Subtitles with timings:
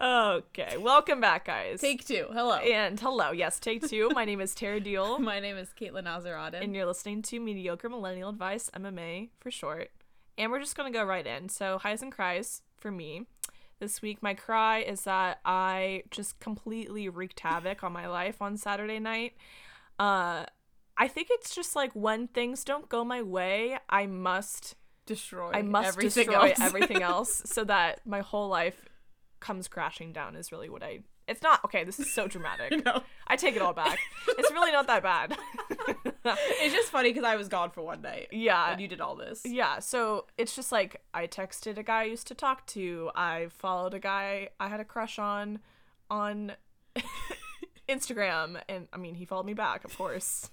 [0.00, 1.80] Okay, welcome back, guys.
[1.80, 2.26] Take two.
[2.32, 2.56] Hello.
[2.56, 3.30] and hello.
[3.30, 4.10] Yes, take two.
[4.12, 6.62] My name is Terra Deal, My name is Caitlin Azaraden.
[6.62, 9.92] and you're listening to Mediocre Millennial Advice, MMA for short.
[10.36, 11.48] And we're just gonna go right in.
[11.48, 13.26] So, highs and cries for me.
[13.78, 18.56] This week, my cry is that I just completely wreaked havoc on my life on
[18.56, 19.34] Saturday night.
[19.96, 20.46] Uh,
[20.98, 24.74] I think it's just like when things don't go my way, I must
[25.06, 25.50] destroy.
[25.52, 26.60] I must everything destroy else.
[26.60, 28.88] everything else so that my whole life
[29.40, 32.72] comes crashing down is really what I it's not okay, this is so dramatic.
[32.84, 33.02] no.
[33.26, 33.98] I take it all back.
[34.26, 35.36] It's really not that bad.
[36.60, 38.28] It's just funny because I was gone for one night.
[38.32, 38.72] yeah.
[38.72, 39.42] And you did all this.
[39.46, 43.10] Yeah, so it's just like I texted a guy I used to talk to.
[43.14, 45.60] I followed a guy I had a crush on
[46.10, 46.52] on
[47.88, 50.50] Instagram and I mean he followed me back, of course.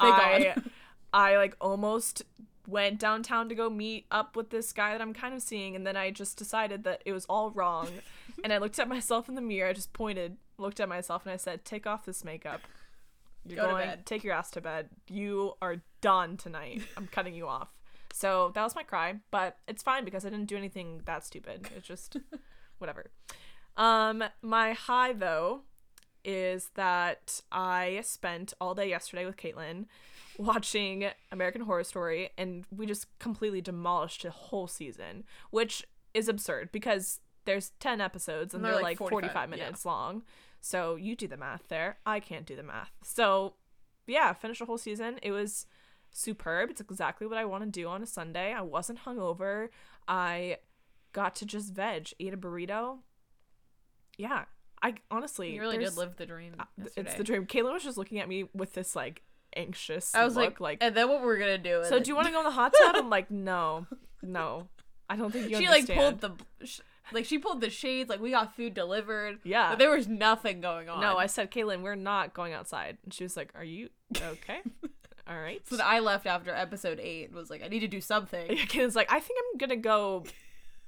[0.00, 0.54] I
[1.12, 2.22] I like almost
[2.66, 5.86] went downtown to go meet up with this guy that I'm kind of seeing and
[5.86, 7.88] then I just decided that it was all wrong.
[8.44, 11.32] and I looked at myself in the mirror, I just pointed, looked at myself and
[11.32, 12.60] I said, "Take off this makeup."
[13.46, 14.06] You're Go to going bed.
[14.06, 14.88] take your ass to bed.
[15.08, 16.82] You are done tonight.
[16.96, 17.68] I'm cutting you off.
[18.12, 21.68] So that was my cry, but it's fine because I didn't do anything that stupid.
[21.76, 22.16] It's just
[22.78, 23.10] whatever.
[23.76, 25.62] Um, my high though
[26.24, 29.86] is that I spent all day yesterday with Caitlin
[30.38, 36.70] watching American Horror Story, and we just completely demolished a whole season, which is absurd
[36.72, 39.64] because there's 10 episodes and, And they're, they're, like like, 45, 45, yeah.
[39.64, 40.22] minutes long.
[40.60, 41.98] So you do the math there.
[42.06, 42.92] I can't do the math.
[43.02, 43.54] So
[44.06, 45.18] yeah, finished a whole season.
[45.22, 45.66] It was
[46.10, 46.70] superb.
[46.70, 48.52] It's exactly what I want to do on a Sunday.
[48.52, 49.68] I wasn't hungover.
[50.08, 50.58] I
[51.12, 52.98] got to just veg, eat a burrito.
[54.16, 54.44] Yeah,
[54.84, 56.54] I honestly You really did live the dream.
[56.96, 57.46] It's the dream.
[57.46, 59.22] Caitlin was just looking at me with this like
[59.56, 61.84] anxious I was look, like, like, and then what we're gonna do?
[61.88, 62.94] so do you want to go in the hot tub?
[62.96, 63.86] I'm like, no,
[64.22, 64.68] no,
[65.08, 66.32] I don't think you She like pulled the,
[66.64, 66.80] sh-
[67.12, 68.10] like she pulled the shades.
[68.10, 69.38] Like we got food delivered.
[69.44, 69.70] Yeah.
[69.70, 71.00] But there was nothing going on.
[71.00, 72.98] No, I said, Caitlin, we're not going outside.
[73.04, 74.60] And she was like, Are you okay?
[75.26, 75.66] All right.
[75.66, 77.26] So I left after episode eight.
[77.28, 78.50] and Was like, I need to do something.
[78.50, 80.24] Yeah, Caitlin's like, I think I'm gonna go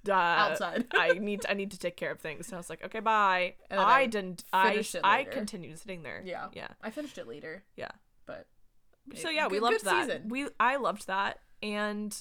[0.09, 0.87] uh, Outside.
[0.95, 2.47] I need to, I need to take care of things.
[2.49, 3.55] And I was like, okay, bye.
[3.71, 4.45] And I, I didn't.
[4.53, 6.23] I it I continued sitting there.
[6.25, 6.49] Yeah.
[6.53, 6.69] Yeah.
[6.83, 7.91] I finished it later, Yeah.
[8.27, 8.47] but
[9.15, 10.07] So yeah, we good- loved good that.
[10.07, 10.29] season.
[10.29, 12.17] We I loved that, and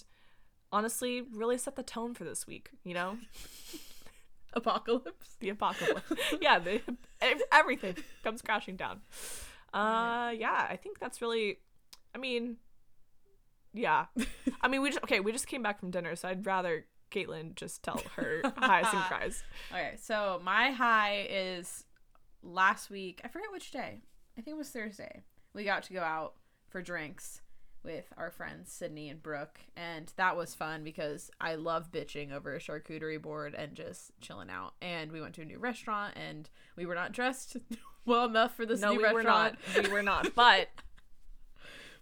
[0.72, 2.70] honestly, really set the tone for this week.
[2.84, 3.18] You know,
[4.54, 5.36] Apocalypse.
[5.40, 6.12] the apocalypse.
[6.42, 6.82] yeah, the,
[7.52, 9.02] everything comes crashing down.
[9.74, 11.60] Uh, yeah, I think that's really.
[12.14, 12.58] I mean,
[13.74, 14.06] yeah.
[14.62, 15.20] I mean, we just okay.
[15.20, 19.04] We just came back from dinner, so I'd rather Caitlin just tell her highs and
[19.04, 19.44] cries.
[19.72, 21.86] Okay, so my high is
[22.44, 23.22] last week.
[23.24, 24.02] I forget which day.
[24.38, 25.24] I think it was Thursday.
[25.54, 26.34] We got to go out
[26.68, 27.42] for drinks
[27.84, 32.54] with our friends Sydney and Brooke, and that was fun because I love bitching over
[32.54, 34.74] a charcuterie board and just chilling out.
[34.82, 37.58] And we went to a new restaurant, and we were not dressed
[38.06, 39.58] well enough for this no, new we restaurant.
[39.76, 39.88] were not.
[39.88, 40.36] We were not.
[40.36, 40.68] But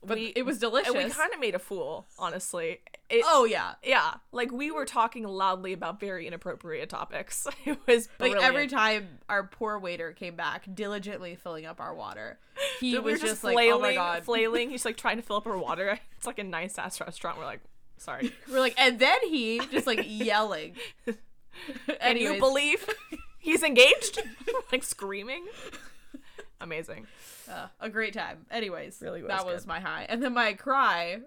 [0.06, 0.94] But we- it was delicious.
[0.94, 2.80] and we kind of made a fool, honestly.
[3.10, 7.46] It, oh yeah, Yeah, like we were talking loudly about very inappropriate topics.
[7.66, 12.40] It was like every time our poor waiter came back, diligently filling up our water,
[12.80, 14.70] he we was were just, flailing, like, "Oh my god!" flailing.
[14.72, 16.00] He's like trying to fill up our water.
[16.18, 17.38] It's like a nice ass restaurant.
[17.38, 17.60] We're like,
[17.98, 18.32] sorry.
[18.50, 20.76] We're like, and then he just like yelling.
[22.00, 22.88] and you believe
[23.40, 24.20] he's engaged?
[24.72, 25.46] like screaming.
[26.64, 27.06] Amazing.
[27.52, 28.46] uh, a great time.
[28.50, 29.68] Anyways, Really was that was good.
[29.68, 31.18] my high, and then my cry,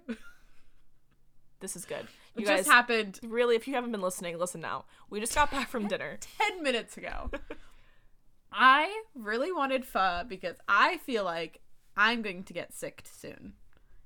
[1.61, 2.07] This is good.
[2.35, 4.85] You which guys, just happened really, if you haven't been listening, listen now.
[5.09, 6.19] We just got back from dinner.
[6.39, 7.31] ten minutes ago.
[8.53, 11.61] I really wanted pho because I feel like
[11.97, 13.55] I'm going to get sick soon,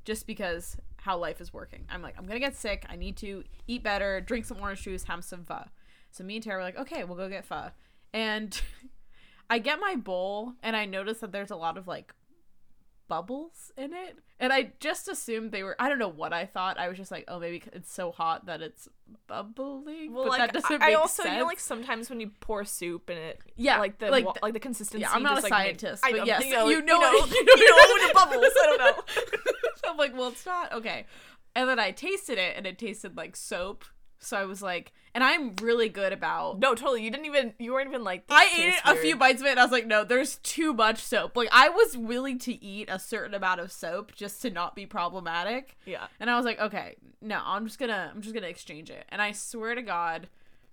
[0.04, 1.86] just because how life is working.
[1.90, 2.84] I'm like, I'm gonna get sick.
[2.88, 5.64] I need to eat better, drink some orange juice, have some pho.
[6.10, 7.70] So me and Terra were like, okay, we'll go get pho.
[8.12, 8.60] And
[9.50, 12.14] I get my bowl, and I notice that there's a lot of like
[13.08, 15.75] bubbles in it, and I just assumed they were.
[15.79, 16.79] I don't know what I thought.
[16.79, 18.88] I was just like, oh, maybe it's so hot that it's
[19.26, 20.12] bubbling.
[20.12, 21.35] Well, but like that doesn't I, make I also sense.
[21.35, 24.35] you know like sometimes when you pour soup and it Yeah, like the like wa-
[24.41, 25.02] like the consistency.
[25.02, 27.00] Yeah, I'm not just, a like, scientist, but know, yes, you know, you you know
[27.00, 27.31] know, it.
[27.31, 28.44] you know, you know when it bubbles.
[28.44, 29.03] I don't know.
[29.85, 31.06] so I'm like, well, it's not okay.
[31.56, 33.85] And then I tasted it, and it tasted like soap.
[34.22, 36.61] So I was like, and I'm really good about.
[36.61, 37.02] No, totally.
[37.02, 37.55] You didn't even.
[37.58, 38.25] You weren't even like.
[38.28, 40.99] I ate a few bites of it, and I was like, no, there's too much
[41.02, 41.37] soap.
[41.37, 44.87] Like I was willing to eat a certain amount of soap just to not be
[44.87, 45.76] problematic.
[45.87, 46.06] Yeah.
[46.20, 49.05] And I was like, okay, no, I'm just gonna, I'm just gonna exchange it.
[49.08, 50.28] And I swear to God,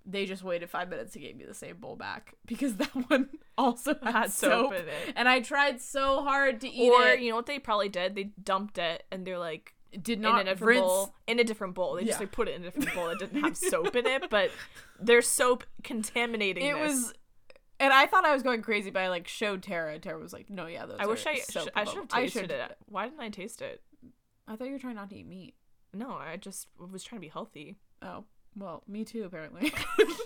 [0.06, 3.30] they just waited five minutes to give me the same bowl back because that one
[3.56, 5.14] also had, soap, soap in it.
[5.16, 7.20] and I tried so hard to eat Or it.
[7.20, 8.14] you know what they probably did?
[8.14, 10.80] They dumped it and they're like did in not a different rinse.
[10.80, 11.14] bowl.
[11.26, 11.94] In a different bowl.
[11.94, 14.28] They just like put it in a different bowl that didn't have soap in it,
[14.30, 14.50] but
[15.00, 16.90] there's soap contaminating It this.
[16.94, 17.14] was,
[17.80, 19.98] and I thought I was going crazy, but I like showed Terra.
[19.98, 22.32] Terra was like, "No, yeah, those." I wish I soap sh- I should have bubbles."
[22.32, 22.76] tasted it.
[22.86, 23.82] Why didn't I taste it?
[24.46, 25.54] I thought you were trying not to eat meat.
[25.94, 27.76] No, I just was trying to be healthy.
[28.02, 28.24] Oh,
[28.56, 29.24] well, me too.
[29.24, 29.72] Apparently,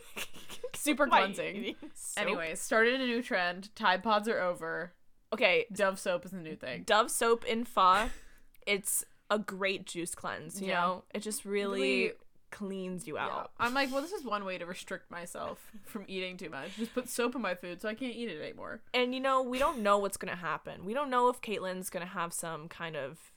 [0.74, 1.76] super By cleansing.
[2.16, 3.74] Anyway, started a new trend.
[3.74, 4.92] Tide Pods are over.
[5.32, 6.82] okay, Dove soap is the new thing.
[6.84, 8.10] Dove soap in fa.
[8.66, 10.60] It's a great juice cleanse.
[10.60, 10.80] You Yeah.
[10.80, 12.12] know, it just really, Really-
[12.50, 13.26] cleans you Yeah.
[13.28, 13.52] out.
[13.58, 16.76] I'm like, well, this is one way to restrict myself from eating too much.
[16.76, 18.82] Just put soap in my food so I can't eat it anymore.
[18.92, 20.84] And you know, we don't know what's gonna happen.
[20.84, 23.32] We don't know if Caitlin's gonna have some kind of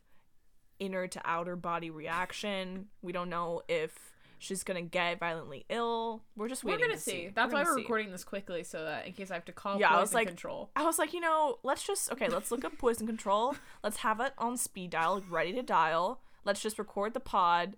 [0.79, 2.89] inner to outer body reaction.
[3.01, 4.14] We don't know if
[4.45, 6.23] she's gonna get violently ill.
[6.35, 6.79] We're just waiting.
[6.81, 7.29] We're gonna to see.
[7.33, 7.81] That's We're why we're see.
[7.81, 10.13] recording this quickly so that in case I have to call Yeah, I poison was
[10.13, 10.69] like- control.
[10.75, 13.55] I was like, you know, let's just okay, let's look up poison control.
[13.83, 16.21] Let's have it on speed dial, like, ready to dial.
[16.45, 17.75] Let's just record the pod,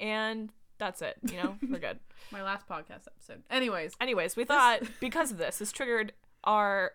[0.00, 1.16] and that's it.
[1.30, 1.98] You know, we're good.
[2.30, 3.42] My last podcast episode.
[3.50, 6.12] Anyways, Anyways, we thought because of this, this triggered
[6.44, 6.92] our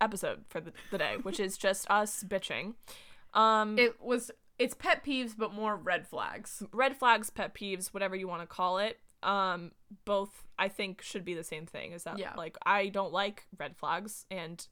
[0.00, 2.74] episode for the, the day, which is just us bitching.
[3.34, 6.62] Um, it was it's pet peeves but more red flags.
[6.72, 8.98] red flags, pet peeves, whatever you want to call it.
[9.22, 9.72] Um,
[10.04, 11.92] both I think should be the same thing.
[11.92, 12.34] Is that Yeah.
[12.36, 14.64] like I don't like red flags, and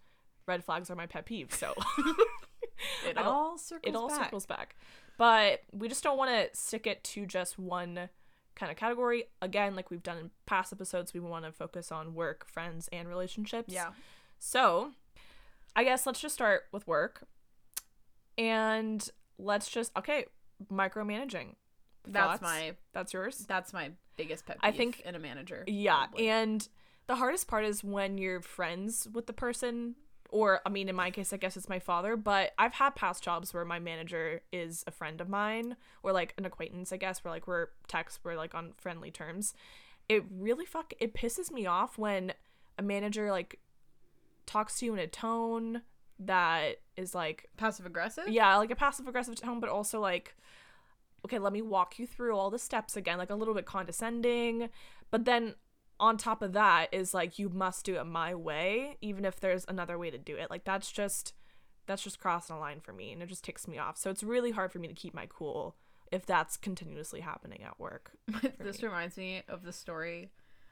[0.46, 1.52] red flags are my pet peeve.
[1.52, 1.74] So
[3.06, 4.24] It all circles it all back.
[4.24, 4.76] circles back.
[5.18, 8.10] But we just don't want to stick it to just one
[8.54, 9.24] kind of category.
[9.40, 13.08] Again, like we've done in past episodes, we want to focus on work, friends, and
[13.08, 13.72] relationships.
[13.72, 13.92] Yeah.
[14.38, 14.92] So,
[15.74, 17.26] I guess let's just start with work.
[18.36, 20.26] And let's just okay,
[20.72, 21.54] micromanaging.
[22.08, 22.42] That's Thoughts?
[22.42, 23.44] my That's yours?
[23.48, 25.64] that's my biggest pet peeve I think- in a manager.
[25.66, 26.28] Yeah, probably.
[26.28, 26.68] and
[27.06, 29.96] the hardest part is when you're friends with the person
[30.30, 33.22] or I mean in my case I guess it's my father, but I've had past
[33.22, 37.22] jobs where my manager is a friend of mine or like an acquaintance, I guess,
[37.24, 39.54] where like we're text, we're like on friendly terms.
[40.08, 42.32] It really fuck it pisses me off when
[42.78, 43.58] a manager like
[44.46, 45.82] talks to you in a tone
[46.18, 48.28] that is like passive aggressive.
[48.28, 50.34] yeah, like a passive aggressive tone, but also like,
[51.24, 54.68] okay, let me walk you through all the steps again, like a little bit condescending.
[55.10, 55.54] But then
[55.98, 59.64] on top of that is like, you must do it my way, even if there's
[59.68, 60.50] another way to do it.
[60.50, 61.34] Like that's just
[61.86, 63.96] that's just crossing a line for me, and it just ticks me off.
[63.96, 65.76] So it's really hard for me to keep my cool
[66.12, 68.12] if that's continuously happening at work.
[68.58, 70.30] this reminds me of the story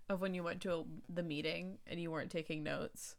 [0.09, 3.17] of when you went to a, the meeting and you weren't taking notes.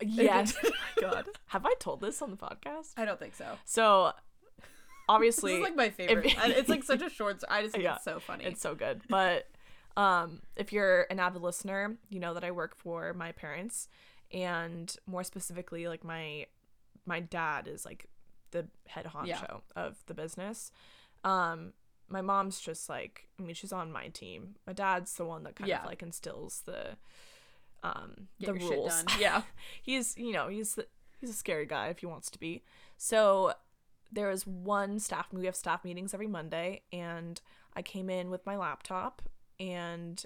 [0.00, 0.54] Yes.
[0.64, 1.26] oh my God.
[1.48, 2.92] Have I told this on the podcast?
[2.96, 3.58] I don't think so.
[3.64, 4.12] So
[4.58, 4.66] This
[5.08, 6.26] obviously is like my favorite.
[6.26, 7.42] if- it's like such a short.
[7.48, 8.44] I just think Yeah, it's so funny.
[8.44, 9.02] It's so good.
[9.08, 9.48] But
[9.96, 13.88] um, if you're an avid listener, you know that I work for my parents,
[14.32, 16.46] and more specifically, like my
[17.06, 18.06] my dad is like
[18.52, 19.46] the head honcho Yeah.
[19.74, 20.70] of the business.
[21.24, 21.72] Um,
[22.08, 24.54] my mom's just like, I mean, she's on my team.
[24.66, 25.80] My dad's the one that kind Yeah.
[25.80, 26.96] of like instills the
[27.82, 29.04] um the rules.
[29.18, 29.42] Yeah,
[29.82, 30.78] he's you know he's
[31.20, 32.62] he's a scary guy if he wants to be.
[32.96, 33.54] So
[34.12, 37.40] there is one staff we have staff meetings every Monday and
[37.76, 39.22] I came in with my laptop
[39.60, 40.22] and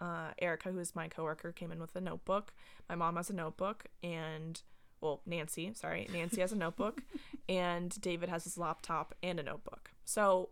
[0.00, 2.52] uh, Erica, who is my coworker, came in with a notebook.
[2.88, 4.60] My mom has a notebook and
[5.00, 7.02] well, Nancy, sorry, Nancy has a notebook
[7.48, 9.92] and David has his laptop and a notebook.
[10.04, 10.48] So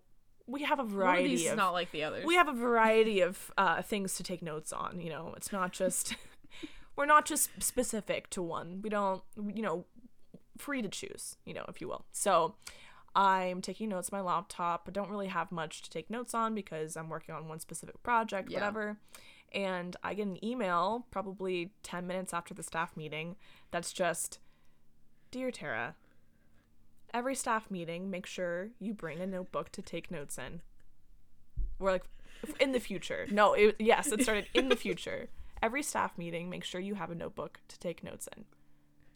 [0.46, 2.24] we have a One of variety these is of not like the others.
[2.24, 5.00] we have a variety of uh, things to take notes on.
[5.00, 6.14] You know, it's not just
[6.96, 8.80] we're not just specific to one.
[8.82, 9.22] We don't,
[9.54, 9.84] you know,
[10.58, 11.36] free to choose.
[11.44, 12.04] You know, if you will.
[12.12, 12.54] So
[13.14, 16.54] I'm taking notes on my laptop, but don't really have much to take notes on
[16.54, 18.58] because I'm working on one specific project, Yeah.
[18.58, 18.98] whatever.
[19.52, 23.36] And I get an email probably 10 minutes after the staff meeting
[23.70, 24.38] that's just,
[25.30, 25.94] Dear Terra,
[27.14, 30.60] every staff meeting, make sure you bring a notebook to take notes in.
[31.78, 32.04] We're like,
[32.60, 33.26] in the future.
[33.30, 35.28] No, it, yes, it started in the future.
[35.62, 38.44] Every staff meeting, make sure you have a notebook to take notes in.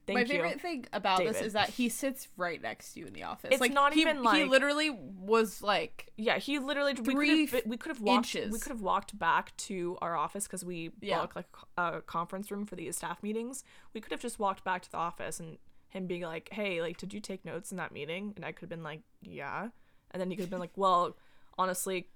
[0.06, 0.42] Thank My you.
[0.42, 3.50] favorite thing about this is that he sits right next to you in the office.
[3.52, 7.66] It's like not he, even he literally was like Yeah, he literally we could have
[7.66, 11.20] we could have walked we could have walked back to our office because we Yeah.
[11.20, 13.62] booked like a conference room for these staff meetings.
[13.94, 15.58] We could have just walked back to the office and
[15.90, 18.62] him being like, "Hey, like, did you take notes in that meeting?" And I could
[18.62, 19.68] have been like, "Yeah,"
[20.10, 21.16] and then he could have been like, "Well,
[21.58, 22.08] honestly."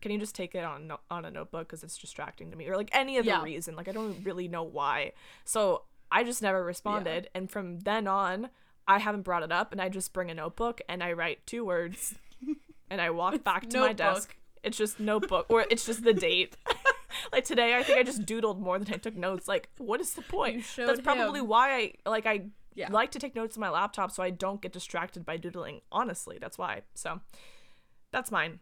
[0.00, 2.76] Can you just take it on on a notebook because it's distracting to me, or
[2.76, 3.42] like any other Yeah.
[3.42, 3.74] reason?
[3.76, 5.12] Like I don't really know why.
[5.44, 8.50] So I just never responded, and from then on,
[8.86, 11.64] I haven't brought it up, and I just bring a notebook and I write two
[11.64, 12.14] words,
[12.90, 14.36] and I walk back to my desk.
[14.62, 16.56] It's just notebook, or it's just the date.
[17.32, 19.46] like today, I think I just doodled more than I took notes.
[19.48, 20.64] Like, what is the point?
[20.76, 21.48] That's probably him.
[21.48, 22.90] why I like I Yeah.
[22.90, 25.80] like to take notes on my laptop so I don't get distracted by doodling.
[25.92, 26.82] Honestly, that's why.
[26.94, 27.20] So,
[28.10, 28.60] that's mine.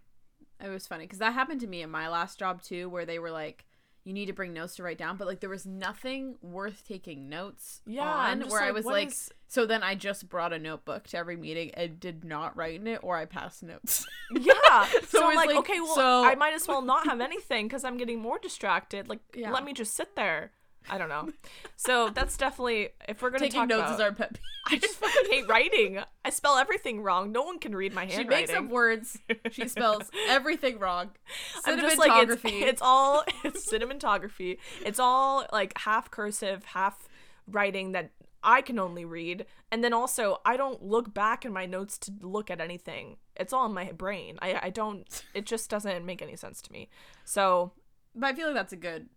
[0.64, 3.18] It was funny because that happened to me in my last job too, where they
[3.18, 3.66] were like,
[4.04, 7.28] "You need to bring notes to write down," but like there was nothing worth taking
[7.28, 8.48] notes Yeah, on.
[8.48, 11.70] Where I was like, is- so then I just brought a notebook to every meeting
[11.74, 14.06] and did not write in it, or I passed notes.
[14.32, 14.86] Yeah.
[15.06, 17.84] so, I'm like, like, okay, well, so- I might as well not have anything because
[17.84, 19.08] I'm getting more distracted.
[19.08, 19.52] Like, Yeah.
[19.52, 20.50] let me just sit there.
[20.88, 21.30] I don't know.
[21.76, 23.94] So that's definitely if we're gonna Taking talk notes about.
[23.94, 24.42] is our pet peeve.
[24.68, 25.98] I just fucking hate writing.
[26.24, 27.32] I spell everything wrong.
[27.32, 28.46] No one can read my handwriting.
[28.48, 29.18] She makes up words.
[29.50, 31.10] She spells everything wrong.
[31.64, 32.62] I'm just like it's, Cinematography.
[32.62, 34.58] it's all it's cinematography.
[34.84, 37.08] It's all like half cursive, half
[37.48, 38.10] writing that
[38.42, 39.46] I can only read.
[39.72, 43.16] And then also I don't look back in my notes to look at anything.
[43.34, 44.38] It's all in my brain.
[44.40, 46.88] I I don't it just doesn't make any sense to me.
[47.24, 47.72] So
[48.14, 49.08] But I feel like that's a good.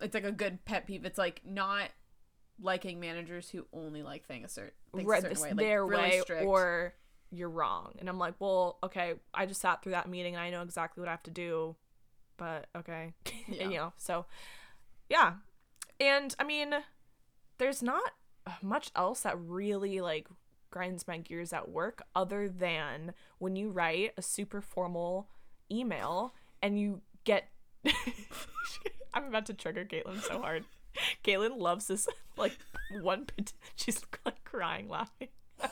[0.00, 1.04] It's like a good pet peeve.
[1.04, 1.90] It's like not
[2.60, 5.86] liking managers who only like thing a certain, things read a certain way, like their
[5.86, 6.44] really way strict.
[6.44, 6.94] or
[7.30, 7.94] you're wrong.
[7.98, 11.00] And I'm like, well, okay, I just sat through that meeting and I know exactly
[11.00, 11.76] what I have to do.
[12.36, 13.14] But okay.
[13.46, 13.68] Yeah.
[13.68, 14.24] you know, so
[15.10, 15.34] yeah.
[16.00, 16.74] And I mean,
[17.58, 18.12] there's not
[18.62, 20.28] much else that really like
[20.70, 25.28] grinds my gears at work other than when you write a super formal
[25.70, 27.48] email and you get
[29.14, 30.64] I'm about to trigger Caitlin so hard.
[31.24, 32.06] Caitlin loves this
[32.36, 32.58] like
[33.02, 33.26] one
[33.76, 35.28] she's like crying laughing.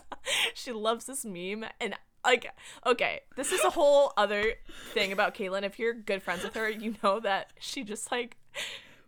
[0.54, 1.94] she loves this meme and
[2.25, 2.46] like
[2.87, 4.54] okay, this is a whole other
[4.94, 5.64] thing about Caitlin.
[5.64, 8.37] If you're good friends with her, you know that she just like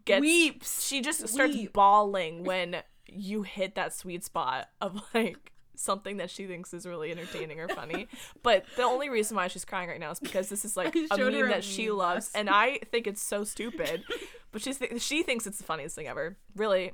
[0.04, 0.84] gets weeps.
[0.84, 1.72] she just starts Weep.
[1.72, 7.11] bawling when you hit that sweet spot of like something that she thinks is really
[7.11, 8.09] entertaining or funny.
[8.43, 11.16] but the only reason why she's crying right now is because this is like a
[11.16, 14.04] meme a that she meme loves, and I think it's so stupid.
[14.52, 16.37] but she's th- she thinks it's the funniest thing ever.
[16.54, 16.93] Really,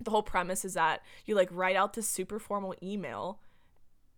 [0.00, 3.40] the whole premise is that you like write out this super formal email.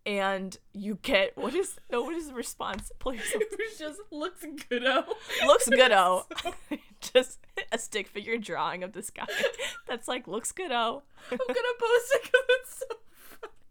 [0.05, 2.93] And you get what is no what is the response?
[2.97, 4.83] Please it just looks good.
[4.85, 5.03] Oh,
[5.45, 6.25] looks good oh
[7.01, 7.39] just
[7.73, 9.25] a stick figure drawing of this guy
[9.85, 12.85] that's like looks good oh I'm gonna post it because it's so.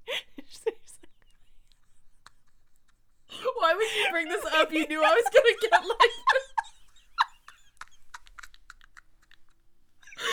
[3.57, 4.73] Why would you bring this up?
[4.73, 6.11] You knew I was gonna get like.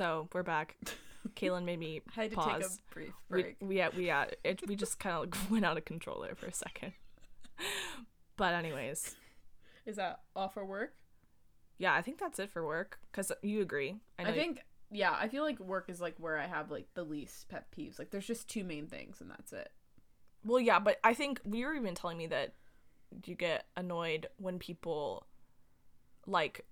[0.00, 0.76] so we're back
[1.34, 3.56] Caitlin made me I had to pause take a brief we, break.
[3.60, 6.34] we yeah we yeah it, we just kind of like went out of control there
[6.34, 6.92] for a second
[8.36, 9.16] but anyways
[9.84, 10.94] Is that all for work?
[11.78, 15.28] yeah I think that's it for work because you agree I, I, think yeah, I
[15.28, 17.98] feel like work is like where I have like the least pet peeves.
[17.98, 19.70] Like there's just two main things and that's it.
[20.44, 22.54] Well, yeah, but I think you were even telling me that
[23.24, 25.26] you get annoyed when people
[26.26, 26.64] like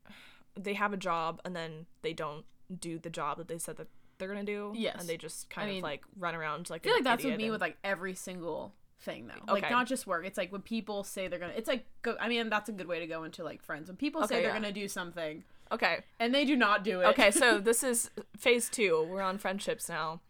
[0.58, 2.44] they have a job and then they don't
[2.80, 4.72] do the job that they said that they're gonna do.
[4.74, 4.96] Yes.
[5.00, 7.24] and they just kind I of mean, like run around like I feel like that's
[7.24, 9.52] with me and- with like every single thing though.
[9.52, 9.62] Okay.
[9.62, 10.26] Like not just work.
[10.26, 11.52] It's like when people say they're gonna.
[11.56, 13.88] It's like go, I mean that's a good way to go into like friends.
[13.88, 14.54] When people Okay, say they're yeah.
[14.54, 15.98] gonna do something okay.
[16.18, 17.06] and they do not do it.
[17.06, 19.06] Okay, so this is phase two.
[19.08, 20.20] We're on friendships now.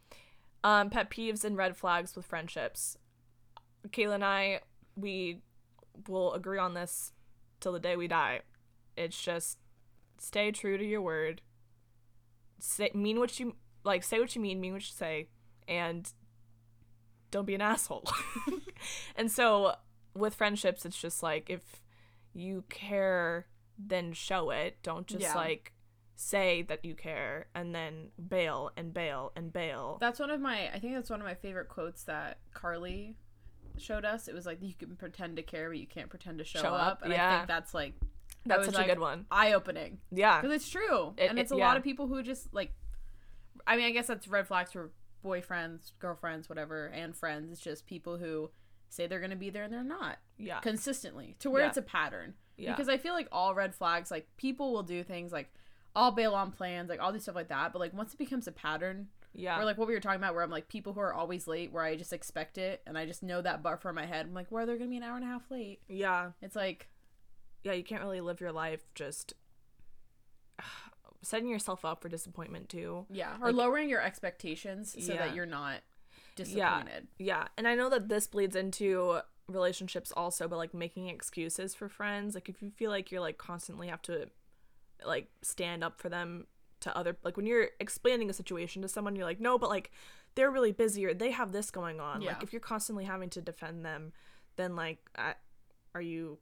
[0.65, 2.99] Um, pet peeves and red flags with friendships.
[3.89, 4.61] Kayla and I,
[4.97, 5.43] we
[6.09, 7.13] will agree on this
[7.61, 8.41] till the day we die.
[8.97, 9.59] It's just
[10.19, 11.43] stay true to your word.
[12.61, 13.55] Say mean what you
[13.85, 14.03] like.
[14.03, 14.61] Say what you mean.
[14.61, 15.29] Mean what you say,
[15.69, 16.11] and
[17.31, 18.11] don't be an asshole.
[19.17, 19.75] and so
[20.15, 21.63] with friendships, it's just like if
[22.35, 23.47] you care,
[23.79, 24.79] then show it.
[24.83, 25.35] Don't just Yeah.
[25.35, 25.73] like
[26.17, 29.99] say that you care and then bail and bail and bail.
[30.01, 30.69] That's one of my.
[30.73, 33.17] I think that's one of my favorite quotes that Carly
[33.79, 34.27] showed us.
[34.27, 36.75] It was like you can pretend to care, but you can't pretend to show, Show
[36.75, 36.93] up.
[36.99, 37.95] up, And I think that's like
[38.45, 39.27] That's such like- a good one.
[39.31, 40.41] eye opening Yeah.
[40.41, 41.67] because it's true, It- and it's it- a yeah.
[41.69, 42.73] lot of people who just like.
[43.67, 44.91] I mean, I guess that's red flags for
[45.25, 47.53] boyfriends, girlfriends, whatever, and friends.
[47.53, 48.51] It's just people who
[48.89, 50.61] say they're gonna be there and they're not Yeah.
[50.61, 51.69] consistently to where Yeah.
[51.69, 52.35] it's a pattern.
[52.59, 52.73] Yeah.
[52.73, 55.51] Because I feel like all red flags, like people will do things like
[55.97, 57.73] I'll bail on plans, like all these stuff like that.
[57.73, 59.59] But like once it becomes a pattern, yeah.
[59.61, 61.73] or like what we were talking about, where I'm like people who are always late,
[61.73, 64.27] where I just expect it and I just know that buffer in my head.
[64.27, 65.81] I'm like, where they're gonna be an hour and a half late.
[65.89, 66.33] yeah.
[66.43, 66.89] It's like
[67.65, 69.35] Yeah, you can't really live your life just
[71.23, 73.07] setting yourself up for disappointment too.
[73.11, 75.27] yeah, or Like- lowering your expectations so Yeah.
[75.27, 75.81] that you're not
[76.37, 77.09] disappointed.
[77.19, 81.89] Yeah, and I know that this bleeds into relationships also, but like making excuses for
[81.89, 82.35] friends.
[82.35, 84.29] Like if you feel like you're like constantly have to
[85.05, 86.47] like stand up for them
[86.81, 89.91] to other like when you're explaining a situation to someone, you're like, no, but like
[90.35, 92.23] they're really busy or they have this going on.
[92.23, 92.33] Yeah.
[92.33, 94.13] Like if you're constantly having to defend them,
[94.57, 95.35] then like I,
[95.95, 96.39] are you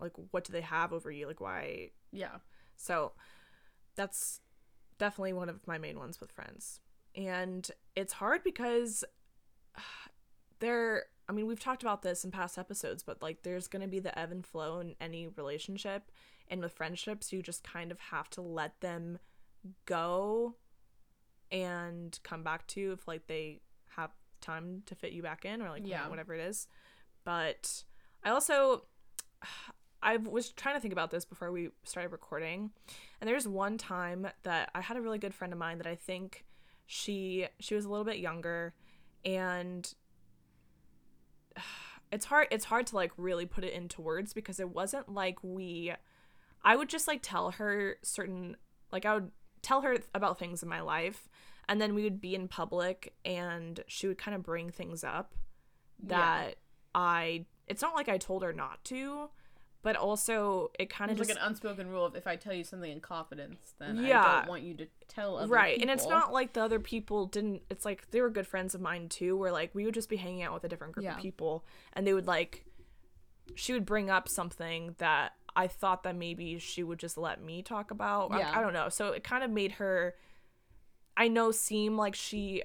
[0.00, 2.36] like what do they have over you like why Yeah.
[2.76, 3.12] so
[3.96, 4.40] that's
[4.98, 6.80] definitely one of my main ones with friends.
[7.14, 9.04] And it's hard because
[10.60, 13.88] there I mean, we've talked about this in past episodes, but like there's going to
[13.88, 16.10] be the ebb and flow in any relationship
[16.50, 19.18] and with friendships, you just kind of have to let them
[19.84, 20.54] go
[21.50, 23.60] and come back to if like they
[23.96, 26.08] have time to fit you back in or like you know, Yeah.
[26.08, 26.66] whatever it is.
[27.24, 27.84] But
[28.24, 28.84] I also
[30.02, 32.70] I was trying to think about this before we started recording,
[33.20, 35.96] and there's one time that I had a really good friend of mine that I
[35.96, 36.44] think
[36.86, 38.74] she she was a little bit younger,
[39.24, 39.92] and
[42.12, 45.38] it's hard it's hard to like really put it into words because it wasn't like
[45.42, 45.92] we
[46.64, 48.56] I would just like tell her certain
[48.90, 49.30] like I would
[49.62, 51.28] tell her about things in my life
[51.68, 55.34] and then we would be in public and she would kind of bring things up
[56.02, 56.56] that
[56.94, 59.28] I it's not like I told her not to,
[59.82, 62.64] but also it kind of just like an unspoken rule of if I tell you
[62.64, 66.06] something in confidence, then yeah, I don't want you to tell other right and it's
[66.06, 69.36] not like the other people didn't it's like they were good friends of mine too
[69.36, 71.14] where like we would just be hanging out with a different group Yeah.
[71.16, 72.66] of people and they would like
[73.54, 77.62] she would bring up something that i thought that maybe she would just let me
[77.62, 78.52] talk about I- Yeah.
[78.58, 80.14] I, don't know so it kind of made her
[81.16, 82.62] i know seem like she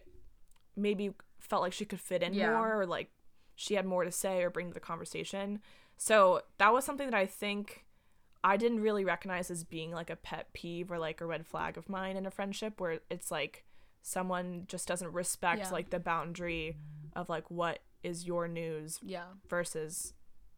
[0.75, 2.51] maybe felt like she could fit in Yeah.
[2.51, 3.10] more or like
[3.55, 5.62] she had more to say or bring to the conversation
[5.97, 7.85] so that was something that i think
[8.45, 11.77] I didn't really recognize as being like a pet peeve or like a red flag
[11.77, 13.63] of mine in a friendship where it's like
[14.01, 15.69] someone just doesn't respect Yeah.
[15.69, 16.75] like the boundary
[17.15, 19.27] of like what is your news Yeah.
[19.47, 20.13] versus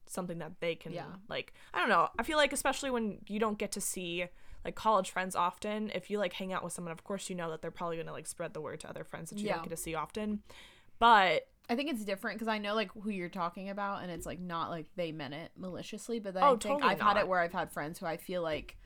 [0.08, 1.06] something that they can Yeah.
[1.30, 2.10] like I don't know.
[2.18, 4.25] I feel like especially when you don't get to see
[4.65, 7.51] like college friends often, if you like hang out with someone, of course you know
[7.51, 9.58] that they're probably gonna like spread the word to other friends that you Yeah.
[9.58, 10.42] don't get to see often.
[10.98, 14.26] But I think it's different because I know like who you're talking about, and it's
[14.26, 17.18] like not like they meant it maliciously, but then Oh, I think totally I've had
[17.18, 18.78] it where I've had friends who I feel like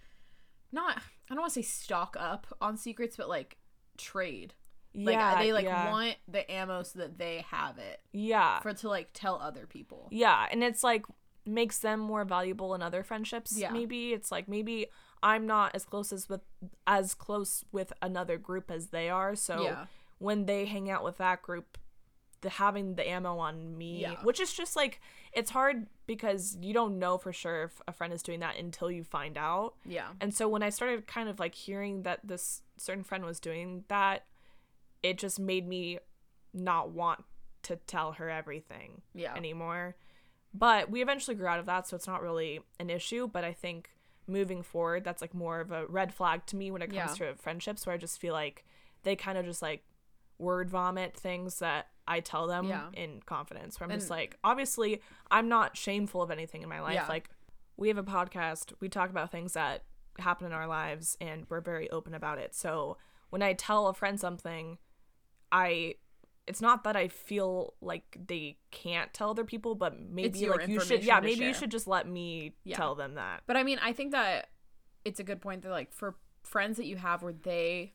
[0.72, 3.58] not I don't want to say stock up on secrets, but like
[3.98, 4.54] trade.
[4.94, 8.60] Yeah, Like they like yeah, want the ammo so that they have it yeah.
[8.62, 10.08] for to like tell other people.
[10.12, 11.06] Yeah, and it's like
[11.46, 13.58] makes them more valuable in other friendships.
[13.58, 13.72] Yeah.
[13.72, 14.88] Maybe it's like maybe
[15.22, 16.42] I'm not as close as with
[16.88, 19.36] as close with another group as they are.
[19.36, 19.86] So Yeah.
[20.18, 21.78] when they hang out with that group,
[22.42, 24.16] the having the ammo on me, Yeah.
[24.24, 25.02] which is just like
[25.34, 28.90] it's hard because you don't know for sure if a friend is doing that until
[28.90, 29.76] you find out.
[29.86, 30.10] Yeah.
[30.22, 33.84] And so when I started kind of like hearing that this certain friend was doing
[33.90, 34.26] that,
[35.04, 36.00] it just made me
[36.54, 37.24] not want
[37.64, 39.36] to tell her everything Yeah.
[39.36, 39.96] anymore.
[40.54, 43.28] But we eventually grew out of that, so it's not really an issue.
[43.28, 43.92] But I think
[44.26, 47.36] moving forward, that's like more of a red flag to me when it comes to
[47.36, 48.66] friendships, where I just feel like
[49.04, 49.84] they kind of just like
[50.40, 52.90] word vomit things that I tell them Yeah.
[52.94, 53.80] in confidence.
[53.80, 56.96] Where I'm just like, obviously, I'm not shameful of anything in my life.
[56.96, 57.08] Yeah.
[57.08, 57.30] Like,
[57.78, 59.84] we have a podcast, we talk about things that
[60.18, 62.54] happen in our lives, and we're very open about it.
[62.56, 62.98] So
[63.30, 64.78] when I tell a friend something,
[65.52, 65.96] I
[66.48, 70.80] it's not that I feel like they can't tell other people, but maybe like you
[70.82, 72.76] should yeah, maybe you should just let me Yeah.
[72.76, 73.44] tell them that.
[73.46, 74.50] But I mean, I think that
[75.06, 77.94] it's a good point that like for friends that you have where they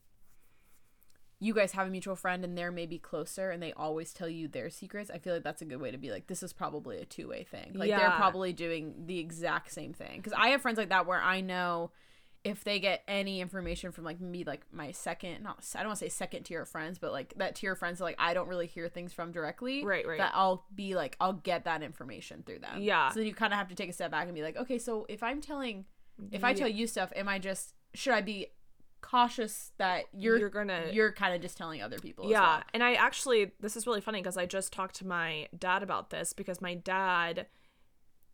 [1.44, 4.48] you guys have a mutual friend and they're maybe closer and they always tell you
[4.48, 5.11] their secrets.
[5.12, 7.44] I feel like that's a good way to be like this is probably a two-way
[7.44, 7.72] thing.
[7.74, 11.20] Like they're probably doing the exact same thing cuz I have friends like that where
[11.20, 11.90] I know
[12.44, 15.98] if they get any information from like me like my second not I don't want
[16.00, 18.48] to say second tier friends but like that tier of friends that, like I don't
[18.48, 20.18] really hear things from directly Right, right.
[20.18, 23.09] that I'll be like I'll get that information through them Yeah.
[23.11, 24.78] so then you kind of have to take a step back and be like okay
[24.78, 25.87] so if I'm telling
[26.30, 28.48] if I tell you stuff, am I just should I be
[29.05, 32.25] cautious that you're You're gonna you're, kind of just telling other people?
[32.25, 32.62] as Yeah, well?
[32.73, 36.11] and I actually this is really funny because I just talked to my dad about
[36.11, 37.47] this because my dad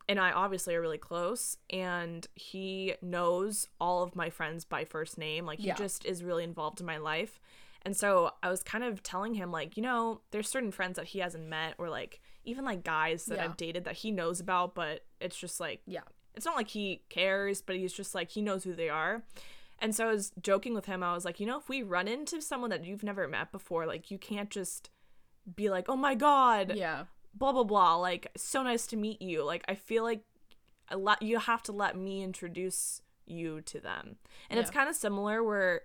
[0.08, 5.18] and I obviously are really close and he knows all of my friends by first
[5.18, 5.44] name.
[5.46, 5.74] Like he Yeah.
[5.74, 7.40] just is really involved in my life.
[7.82, 11.06] And so I was kind of telling him like, you know, there's certain friends that
[11.06, 13.44] he hasn't met or like even like guys that Yeah.
[13.44, 16.00] I've dated that he knows about, but it's just like yeah,
[16.34, 19.22] it's not like he cares, but he's just like he knows who they are.
[19.80, 21.02] And so I was joking with him.
[21.02, 23.86] I was like, you know, if we run into someone that you've never met before,
[23.86, 24.90] like you can't just
[25.56, 29.42] be like, "Oh my god, yeah, blah blah blah." Like, so nice to meet you.
[29.44, 30.20] Like, I feel like
[30.90, 34.16] a lot you have to let me introduce you to them.
[34.50, 35.82] And it's kind of similar where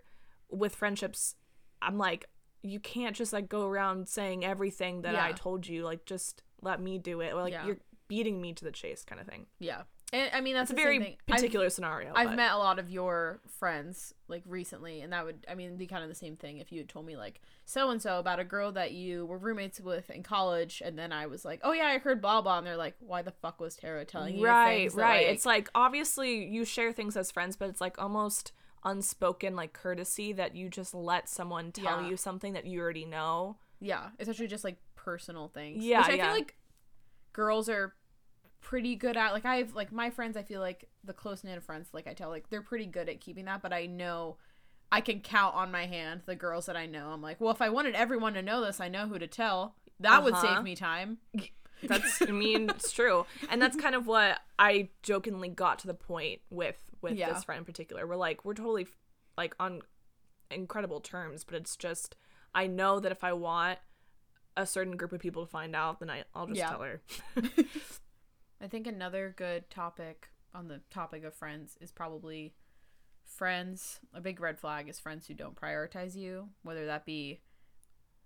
[0.49, 1.35] with friendships,
[1.81, 2.25] I'm like,
[2.63, 5.83] you can't just like go around saying everything that I told you.
[5.83, 7.33] Like, just let me do it.
[7.33, 7.65] Or like Yeah.
[7.67, 7.77] you're
[8.07, 9.45] beating me to the chase, kind of thing.
[9.59, 9.83] yeah.
[10.13, 11.17] And I mean that's a very thing.
[11.27, 12.13] I've- particular scenario.
[12.15, 15.77] I've but- met a lot of your friends like recently, and that would, I mean,
[15.77, 18.19] be kind of the same thing if you had told me like so and so
[18.19, 21.59] about a girl that you were roommates with in college, and then I was like,
[21.63, 24.37] oh yeah, I heard blah blah, and they're like, why the fuck was Terra telling
[24.37, 27.81] you right that, right like- it's like obviously you share things as friends but it's
[27.81, 28.51] like almost
[28.83, 32.09] unspoken like courtesy that you just let someone tell Yeah.
[32.09, 35.83] you something that you already know yeah, especially just like personal things.
[35.83, 36.25] Yeah, which I yeah.
[36.27, 36.55] feel like
[37.33, 37.93] girls are
[38.65, 39.31] pretty good at.
[39.31, 42.13] Like I have like my friends, I feel like the close knit friends, like I
[42.13, 43.61] tell, like they're pretty good at keeping that.
[43.61, 44.37] But I know
[44.91, 47.09] I can count on my hand the girls that I know.
[47.09, 49.75] I'm like, well, if I wanted everyone to know this, I know who to tell.
[49.99, 50.55] That would Uh-huh.
[50.55, 51.19] save me time.
[51.83, 55.93] that's i mean it's true and that's kind of what i jokingly got to the
[55.93, 57.31] point with with Yeah.
[57.33, 58.87] this friend in particular we're like we're totally
[59.37, 59.81] like on
[60.49, 62.15] incredible terms but it's just
[62.55, 63.77] i know that if i want
[64.55, 66.69] a certain group of people to find out then I, i'll just Yeah.
[66.69, 67.01] tell her
[68.61, 72.53] I think another good topic on the topic of friends is probably
[73.25, 73.99] friends.
[74.13, 77.41] A big red flag is friends who don't prioritize you, whether that be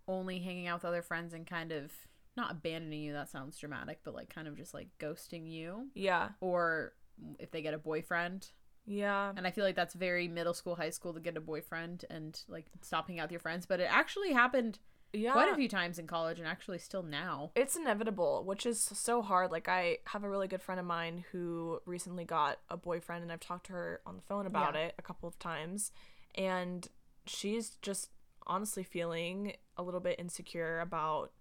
[0.07, 1.91] only hanging out with other friends and kind of
[2.37, 6.29] not abandoning you, that sounds dramatic, but like kind of just like ghosting you, yeah
[6.39, 6.93] or
[7.37, 8.47] if they get a boyfriend.
[8.85, 12.05] yeah And I feel like that's very middle school, high school to get a boyfriend
[12.09, 13.65] and like stop hanging out with your friends.
[13.65, 14.79] But it actually happened
[15.13, 17.51] yeah quite a few times in college and actually still now.
[17.55, 21.23] it's inevitable which is so hard like i have a really good friend of mine
[21.31, 24.81] who recently got a boyfriend and i've talked to her on the phone about Yeah.
[24.81, 25.91] it a couple of times
[26.35, 26.87] and
[27.25, 28.09] she's just
[28.45, 31.31] honestly feeling a little bit insecure about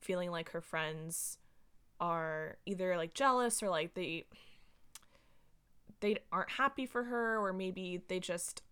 [0.00, 1.38] feeling like her friends
[2.00, 4.24] are either like jealous or like they
[6.00, 8.62] they aren't happy for her or maybe they just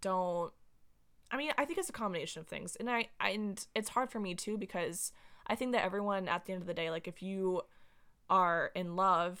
[0.00, 0.52] don't
[1.32, 2.76] I mean, I think it's a combination of things.
[2.76, 5.12] And I, I and it's hard for me too because
[5.46, 7.62] I think that everyone at the end of the day like if you
[8.30, 9.40] are in love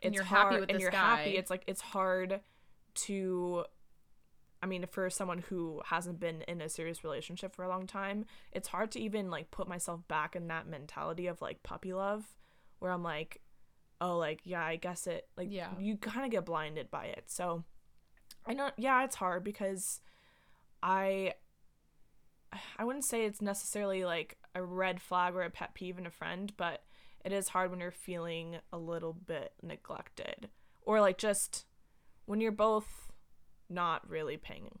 [0.00, 1.16] it's And you're happy with and this you're guy.
[1.16, 2.40] happy it's like it's hard
[2.94, 3.64] to
[4.62, 8.24] I mean, for someone who hasn't been in a serious relationship for a long time,
[8.50, 12.24] it's hard to even like put myself back in that mentality of like puppy love
[12.78, 13.42] where I'm like,
[14.00, 15.68] oh, like, yeah, I guess it, like, Yeah.
[15.78, 17.24] you kind of get blinded by it.
[17.26, 17.64] So
[18.46, 20.00] I know, yeah, it's hard because
[20.84, 21.34] I,
[22.78, 26.10] I wouldn't say it's necessarily like a red flag or a pet peeve in a
[26.10, 26.84] friend, but
[27.24, 30.50] it is hard when you're feeling a little bit neglected
[30.82, 31.64] or like just
[32.26, 33.10] when you're both
[33.70, 34.78] not really paying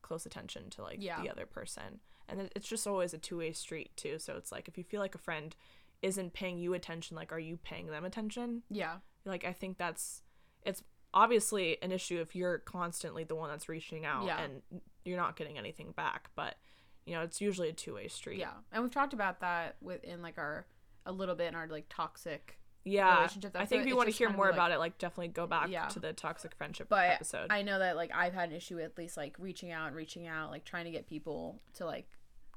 [0.00, 1.20] close attention to like Yeah.
[1.20, 4.78] the other person and it's just always a two-way street too so it's like if
[4.78, 5.56] you feel like a friend
[6.02, 8.98] isn't paying you attention like are you paying them attention Yeah.
[9.24, 10.22] like i think that's
[10.64, 14.38] it's obviously an issue if you're constantly the one that's reaching out Yeah.
[14.40, 14.62] and
[15.06, 16.56] you're not getting anything back but
[17.04, 18.50] you know it's usually a two-way street Yeah.
[18.72, 20.66] And we've talked about that within like our
[21.04, 24.14] a little bit in our like toxic yeah relationship, i think if you want to
[24.14, 25.86] hear more like- about it like definitely go back Yeah.
[25.88, 28.84] to the toxic friendship but episode I know that like I've had an issue with
[28.84, 32.06] at least like reaching out and reaching out, like trying to get people to like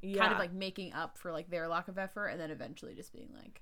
[0.01, 2.93] yeah kind of like making up for like their lack of effort and then eventually
[2.95, 3.61] just being like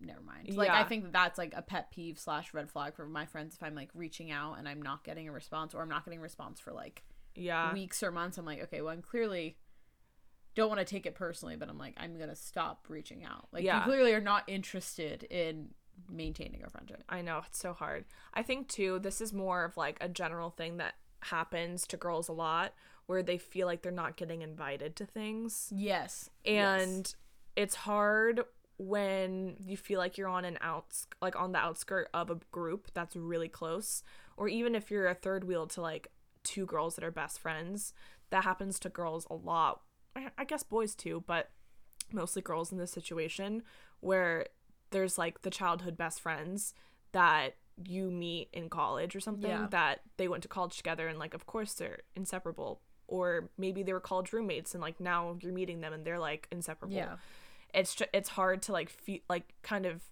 [0.00, 0.54] never mind.
[0.54, 3.54] Like I think that that's like a pet peeve slash red flag for my friends
[3.56, 6.18] if I'm like reaching out and I'm not getting a response or I'm not getting
[6.20, 7.02] a response for like
[7.34, 8.38] yeah weeks or months.
[8.38, 9.56] I'm like, okay, well I'm clearly
[10.54, 13.48] don't want to take it personally, but I'm like, I'm gonna stop reaching out.
[13.52, 13.78] Like Yeah.
[13.78, 15.70] you clearly are not interested in
[16.10, 17.02] maintaining a friendship.
[17.08, 18.04] I know it's so hard.
[18.32, 22.28] I think too this is more of like a general thing that happens to girls
[22.28, 22.72] a lot
[23.06, 25.68] where they feel like they're not getting invited to things.
[25.74, 26.30] Yes.
[26.44, 27.12] And
[27.56, 28.44] it's hard
[28.76, 32.88] when you feel like you're on an outs like on the outskirt of a group
[32.92, 34.02] that's really close
[34.36, 36.08] or even if you're a third wheel to like
[36.44, 37.92] two girls that are best friends.
[38.30, 39.82] That happens to girls a lot.
[40.16, 41.50] I- I guess boys too, but
[42.12, 43.62] mostly girls in this situation
[44.00, 44.46] where
[44.90, 46.74] there's like the childhood best friends
[47.12, 49.66] that you meet in college or something Yeah.
[49.70, 53.92] that they went to college together and like of course they're inseparable or maybe they
[53.92, 57.16] were college roommates and like now you're meeting them and they're like inseparable Yeah.
[57.72, 60.04] it's ju- it's hard to like feel like kind of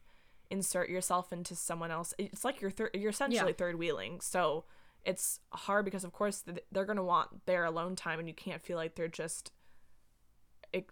[0.51, 3.57] insert yourself into someone else it's like you're thir- you're essentially Yeah.
[3.57, 4.65] third wheeling so
[5.05, 8.63] it's hard because of course they're going to want their alone time and you can't
[8.63, 9.51] feel like they're just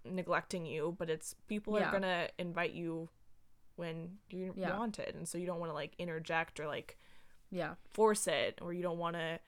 [0.05, 1.89] neglecting you but it's people Yeah.
[1.89, 3.09] are going to invite you
[3.77, 4.77] when you Yeah.
[4.79, 6.99] want it and so you don't want to like interject or like
[7.51, 7.77] Yeah.
[7.89, 9.41] force it or you don't want to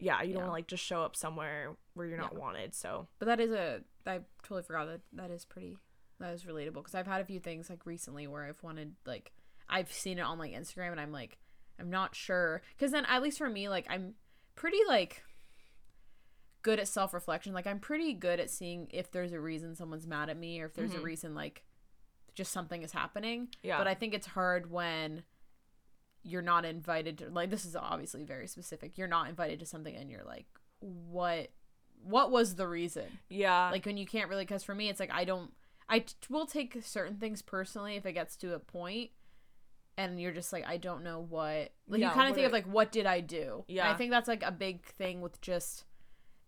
[0.00, 0.38] yeah you don't Yeah.
[0.38, 2.38] want to like just show up somewhere where you're not Yeah.
[2.40, 5.76] wanted so But that is a I totally forgot that that is pretty
[6.18, 9.32] that is relatable because I've had a few things like recently where I've wanted like
[9.68, 11.38] I've seen it on like Instagram and I'm like
[11.78, 14.14] I'm not sure because then at least for me like I'm
[14.54, 15.22] pretty like
[16.62, 20.06] good at self reflection like I'm pretty good at seeing if there's a reason someone's
[20.06, 21.02] mad at me or if there's a Mhm.
[21.04, 21.64] reason like
[22.34, 25.24] just something is happening yeah but I think it's hard when
[26.22, 28.96] you're not invited to like this is obviously very specific.
[28.96, 30.46] You're not invited to something and you're like
[30.80, 31.50] what
[32.02, 33.04] what was the reason?
[33.28, 33.70] Yeah.
[33.70, 35.52] Like when you can't really cuz for me it's like I don't
[35.88, 39.10] I t- will take certain things personally if it gets to a point
[39.96, 42.52] and you're just like I don't know what like Yeah, you kind of think of
[42.52, 43.64] like what did I do?
[43.68, 43.90] And Yeah.
[43.90, 45.84] I think that's like a big thing with just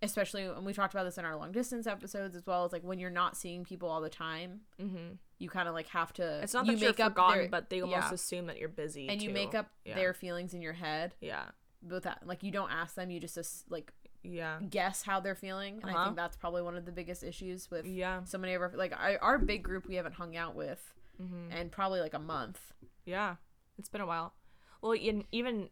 [0.03, 2.83] especially and we talked about this in our long distance episodes as well as like
[2.85, 5.15] when you're not seeing people all the time mm-hmm.
[5.39, 7.49] you kind of like have to It's not you that you're make up forgotten, their-
[7.49, 8.13] but they almost yeah.
[8.15, 9.09] assume that you're busy.
[9.09, 9.95] and you make up Yeah.
[9.95, 11.47] their feelings in your head Yeah.
[11.83, 13.91] with that like you don't ask them you just as- like
[14.23, 14.59] Yeah.
[14.69, 16.05] guess how they're feeling and i Uh-huh.
[16.05, 18.23] think that's probably one of the biggest issues with Yeah.
[18.25, 21.53] so many of our like I, our big group we haven't hung out with Mm-hmm.
[21.53, 22.61] in probably like a month
[23.07, 23.37] Yeah,
[23.79, 24.35] it's been a while.
[24.83, 25.71] Well, in, even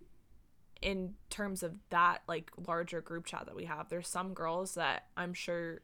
[0.80, 5.06] in terms of that like larger group chat that we have, there's some girls that
[5.16, 5.80] I'm sure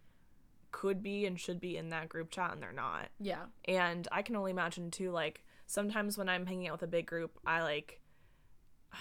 [0.72, 3.08] could be and should be in that group chat and they're not.
[3.18, 6.86] yeah And I can only imagine too like sometimes when I'm hanging out with a
[6.86, 8.00] big group, I like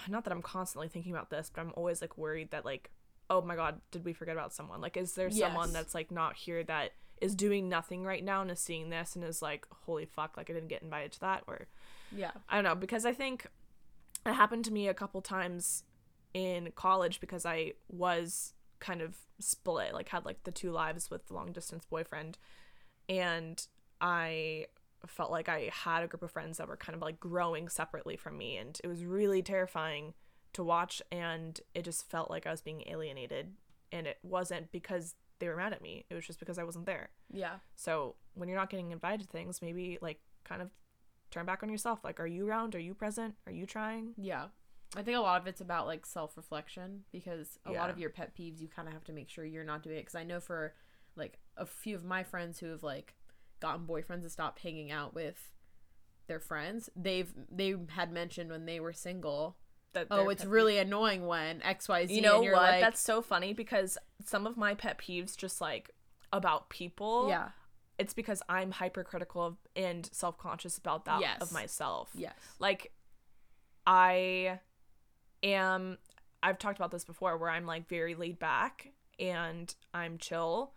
[0.08, 2.90] not that I'm constantly thinking about this, but I'm always like worried that like
[3.28, 4.80] oh my god, did we forget about someone?
[4.80, 8.50] Like is there someone that's like not here that is doing nothing right now and
[8.50, 11.44] is seeing this and is like holy fuck, like I didn't get invited to that
[11.46, 11.66] or
[12.14, 12.32] yeah.
[12.48, 13.46] I don't know because I think
[14.26, 15.84] it happened to me a couple times
[16.34, 21.26] in college because I was kind of split, like had like the two lives with
[21.26, 22.38] the long distance boyfriend,
[23.08, 23.66] and
[24.00, 24.66] I
[25.06, 28.16] felt like I had a group of friends that were kind of like growing separately
[28.16, 30.14] from me, and it was really terrifying
[30.52, 33.52] to watch, and it just felt like I was being alienated,
[33.92, 36.86] and it wasn't because they were mad at me; it was just because I wasn't
[36.86, 37.10] there.
[37.32, 40.70] yeah So when you're not getting invited to things, maybe like kind of
[41.30, 42.00] turn back on yourself.
[42.04, 42.74] Like, are you around?
[42.74, 43.34] Are you present?
[43.46, 44.14] Are you trying?
[44.16, 44.46] yeah
[44.96, 48.34] i think a lot of it's about like self-reflection because a lot of your pet
[48.36, 50.40] peeves you kind of have to make sure you're not doing it because i know
[50.40, 50.74] for
[51.14, 53.14] like a few of my friends who have like
[53.60, 55.52] gotten boyfriends and stopped hanging out with
[56.26, 59.56] their friends they've they had mentioned when they were single
[59.92, 62.10] That oh it's really annoying when xyz.
[62.10, 62.52] You know what?
[62.52, 65.90] like, That's so funny because some of my pet peeves, just like
[66.32, 67.48] about people, yeah
[68.00, 71.42] it's because I'm hypercritical of, and self conscious about that Yes.
[71.42, 72.08] of myself.
[72.14, 72.92] yes Like,
[73.86, 74.60] I
[75.42, 75.98] am.
[76.42, 80.72] I've talked about this before, where I'm like very laid back and I'm chill,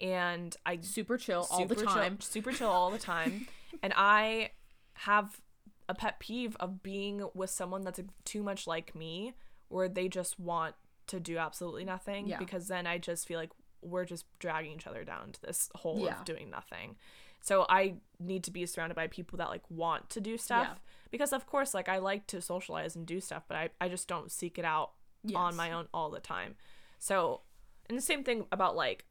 [0.00, 3.46] and I super chill all the super chill- time super chill all the time.
[3.82, 4.50] and I
[4.94, 5.40] have
[5.88, 9.34] a pet peeve of being with someone that's too much like me,
[9.68, 10.74] where they just want
[11.08, 12.26] to do absolutely nothing.
[12.26, 12.38] Yeah.
[12.38, 13.50] Because then I just feel like
[13.82, 16.18] we're just dragging each other down to this hole Yeah.
[16.18, 16.96] of doing nothing.
[17.40, 20.66] So I need to be surrounded by people that like want to do stuff.
[20.68, 20.74] Yeah.
[21.12, 24.08] Because of course, like I like to socialize and do stuff, but I, I just
[24.08, 24.92] don't seek it out
[25.34, 26.56] on my own all the time.
[26.98, 27.42] So,
[27.88, 29.04] and the same thing about like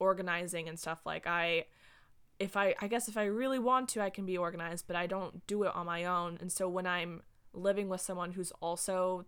[0.00, 1.00] organizing and stuff.
[1.06, 1.66] Like I,
[2.38, 5.06] if I, I guess if I really want to, I can be organized, but I
[5.06, 6.38] don't do it on my own.
[6.40, 7.22] And so when I'm
[7.52, 9.24] living with someone who's also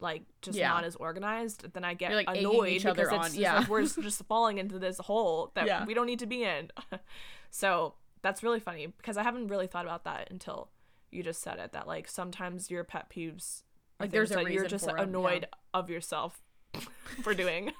[0.00, 0.68] like just Yeah.
[0.70, 3.58] not as organized, then I get You're, like, annoyed because other it's on, just yeah.
[3.60, 5.84] like we're just falling into this hole that Yeah.
[5.84, 6.70] we don't need to be in.
[7.50, 10.70] so that's really funny because I haven't really thought about that until
[11.12, 11.72] you just said it.
[11.72, 13.62] That like sometimes your pet peeves,
[14.00, 15.02] Like, there's a that you're just for 'em, yeah.
[15.04, 16.42] annoyed of yourself
[17.22, 17.72] for doing.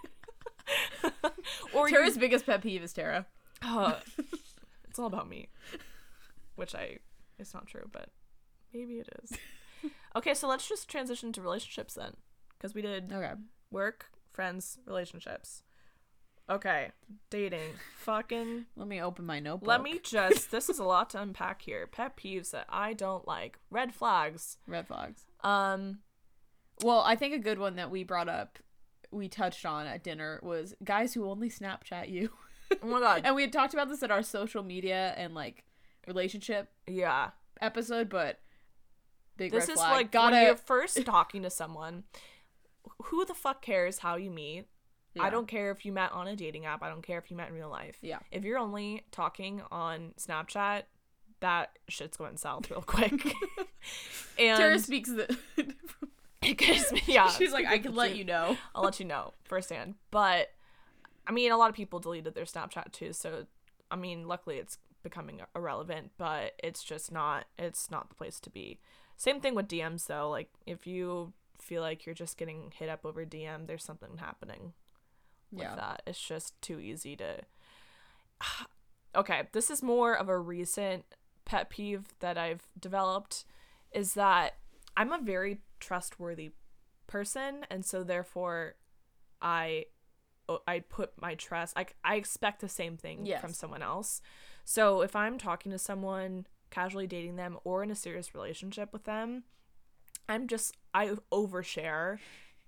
[1.74, 3.26] or you terra's biggest pet peeve is terra
[3.62, 3.94] uh,
[4.94, 5.48] it's all about me,
[6.54, 6.98] which I
[7.36, 8.10] it's not true, but
[8.72, 9.36] maybe it is.
[10.16, 12.12] okay, so let's just transition to relationships then,
[12.56, 13.32] because we did okay
[13.72, 15.64] work, friends, relationships.
[16.48, 16.92] Okay,
[17.28, 18.66] dating, fucking.
[18.76, 20.52] let me open my notebook Let me just.
[20.52, 21.88] This is a lot to unpack here.
[21.88, 23.58] Pet peeves that I don't like.
[23.72, 24.58] Red flags.
[24.68, 25.98] red flags Um.
[26.84, 28.60] Well, I think a good one that we brought up,
[29.10, 32.30] we touched on at dinner was guys who only Snapchat you.
[32.82, 33.22] Oh my god.
[33.24, 35.64] and we had talked about this in our social media and like
[36.06, 37.30] relationship Yeah.
[37.60, 38.40] episode, but
[39.36, 39.92] big This is flag.
[39.92, 42.04] like gotta when you're first talking to someone.
[43.04, 44.66] Who the fuck cares how you meet?
[45.18, 46.82] I don't care if you met on a dating app.
[46.82, 47.98] I don't care if you met in real life.
[48.02, 48.18] Yeah.
[48.32, 50.82] If you're only talking on Snapchat,
[51.38, 53.12] that shit's going south real quick.
[54.38, 55.36] and Tara speaks the.
[56.42, 57.28] it gives me, yeah.
[57.30, 58.56] She's like, I can let you know.
[58.74, 59.94] I'll let you know firsthand.
[60.10, 60.48] But
[61.26, 63.12] I mean, a lot of people deleted their Snapchat too.
[63.12, 63.46] So
[63.90, 66.12] I mean, luckily it's becoming irrelevant.
[66.18, 67.46] But it's just not.
[67.58, 68.78] It's not the place to be.
[69.16, 70.28] Same thing with DMs though.
[70.30, 74.72] Like if you feel like you're just getting hit up over DM, there's something happening
[75.52, 75.76] with Yeah.
[75.76, 76.02] that.
[76.06, 77.40] It's just too easy to.
[79.16, 81.04] okay, this is more of a recent
[81.44, 83.44] pet peeve that I've developed
[83.92, 84.54] is that
[84.96, 86.52] I'm a very trustworthy
[87.06, 88.74] person and so therefore
[89.42, 89.84] I
[90.66, 93.40] I put my trust I, I expect the same thing Yes.
[93.40, 94.20] from someone else.
[94.64, 99.04] So if I'm talking to someone, casually dating them or in a serious relationship with
[99.04, 99.44] them,
[100.28, 102.18] I'm just I overshare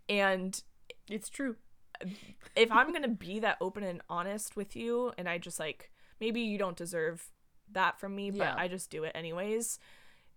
[0.09, 0.63] and
[1.09, 1.57] It's true.
[2.57, 6.41] if I'm gonna be that open and honest with you, and I just like maybe
[6.41, 7.31] you don't deserve
[7.73, 8.55] that from me, but Yeah.
[8.57, 9.79] I just do it anyways.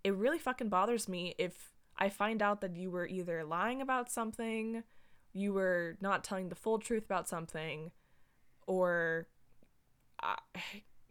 [0.04, 4.10] It really fucking bothers me if I find out that you were either lying about
[4.10, 4.84] something,
[5.34, 7.92] you were not telling the full truth about something,
[8.68, 9.28] or
[10.22, 10.36] uh,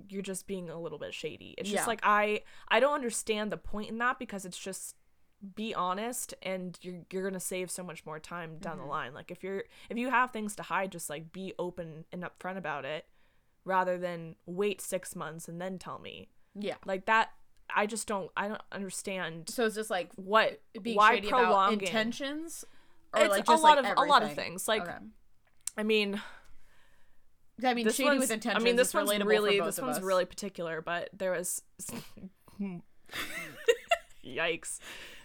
[0.09, 1.55] you're just being a little bit shady.
[1.59, 1.77] It's Yeah.
[1.79, 4.97] just like I I don't understand the point in that because it's just
[5.55, 8.83] be honest and you're you're gonna save so much more time down Mm-hmm.
[8.83, 9.15] the line.
[9.15, 12.57] Like if you're if you have things to hide, just like be open and upfront
[12.57, 13.07] about it,
[13.65, 16.29] rather than wait six months and then tell me.
[16.55, 16.77] Yeah.
[16.85, 17.31] Like that,
[17.75, 21.45] I just don't I don't understand So it's just like what being why shady about
[21.45, 22.65] prolong intentions,
[23.15, 24.69] or It's like a lot like of a lot of things.
[24.69, 24.97] Like Okay.
[25.77, 26.21] I mean,
[27.65, 28.63] I mean, this shady with intentions.
[28.63, 30.03] I mean, this one's really this one's us.
[30.03, 31.63] really particular, but there was
[34.25, 34.79] yikes.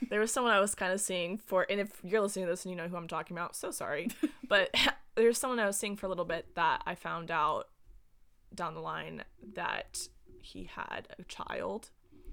[0.10, 2.66] There was someone I was kind of seeing for, and if you're listening to this
[2.66, 4.10] and you know who I'm talking about, so sorry.
[4.48, 4.74] but
[5.16, 7.70] there's someone I was seeing for a little bit that I found out
[8.54, 9.24] down the line
[9.56, 10.08] that
[10.42, 11.90] he had a child,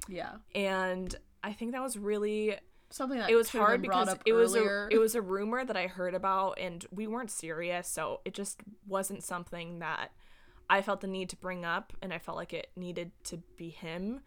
[0.08, 0.36] yeah.
[0.54, 2.56] and I think that was really
[2.90, 4.88] Something that it was hard because it was earlier.
[4.90, 8.34] a it was a rumor that I heard about and we weren't serious so it
[8.34, 10.10] just wasn't something that
[10.68, 13.70] I felt the need to bring up and I felt like it needed to be
[13.70, 14.20] him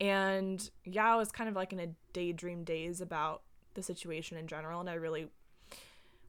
[0.00, 3.42] and yeah I was kind of like in a daydream daze about
[3.74, 5.28] the situation in general and I really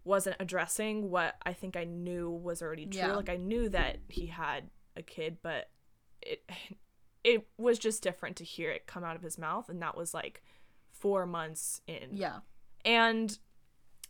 [0.03, 3.15] wasn't addressing what I think I knew was already true Yeah.
[3.15, 5.69] like I knew that he had a kid but
[6.21, 6.43] it
[7.23, 10.13] it was just different to hear it come out of his mouth and that was
[10.13, 10.41] like
[10.99, 12.39] 4 months in yeah.
[12.85, 13.38] and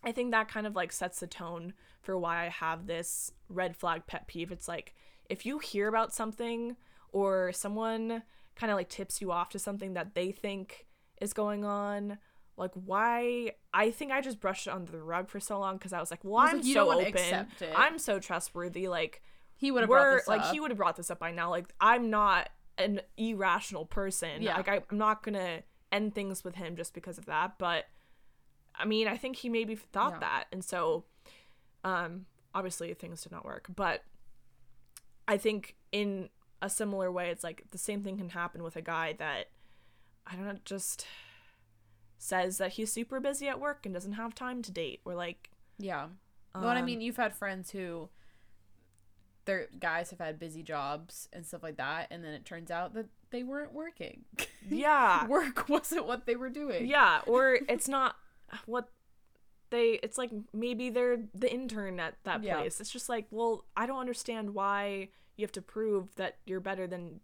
[0.03, 3.75] I think that kind of like sets the tone for why I have this red
[3.75, 4.51] flag pet peeve.
[4.51, 4.95] It's like
[5.29, 6.77] if you hear about something
[7.11, 8.23] or someone
[8.55, 10.87] kind of like tips you off to something that they think
[11.21, 12.17] is going on,
[12.55, 15.93] like why I think I just brushed it under the rug for so long because
[15.93, 17.47] I was like, well, It's I'm like, so open.
[17.75, 18.87] I'm so trustworthy.
[18.87, 19.21] Like
[19.55, 20.53] He would have brought this like up.
[20.53, 21.49] he would have brought this up by now.
[21.49, 24.41] Like I'm not an irrational person.
[24.41, 24.55] Yeah.
[24.55, 27.57] Like I, I'm not gonna end things with him just because of that.
[27.57, 27.85] But
[28.75, 30.19] I mean, I think he maybe thought Yeah.
[30.19, 31.05] that, and so
[31.83, 33.67] um, obviously things did not work.
[33.75, 34.03] But
[35.27, 36.29] I think in
[36.61, 39.47] a similar way, it's like the same thing can happen with a guy that
[40.27, 41.05] I don't know, just
[42.17, 45.49] says that he's super busy at work and doesn't have time to date, or like
[45.77, 46.07] Yeah.
[46.53, 48.09] but I um, mean, you've had friends who
[49.45, 52.93] their guys have had busy jobs and stuff like that, and then it turns out
[52.93, 54.25] that they weren't working.
[54.69, 56.87] yeah, Work wasn't what they were doing.
[56.87, 58.15] Yeah, or it's not
[58.65, 58.89] what
[59.69, 62.57] they it's like maybe they're the intern at that Yeah.
[62.57, 62.79] place.
[62.81, 66.87] It's just like, well, I don't understand why you have to prove that you're better
[66.87, 67.19] than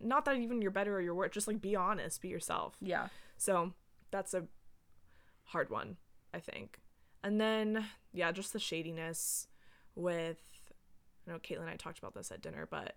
[0.00, 2.74] not that even you're better or you're worse, just like be honest, be yourself.
[2.80, 3.08] Yeah.
[3.36, 3.74] So,
[4.10, 4.44] that's a
[5.44, 5.96] hard one,
[6.32, 6.80] I think.
[7.22, 9.46] And then yeah, just the shadiness
[9.94, 10.38] with
[11.28, 12.94] I know Caitlin and I talked about this at dinner, but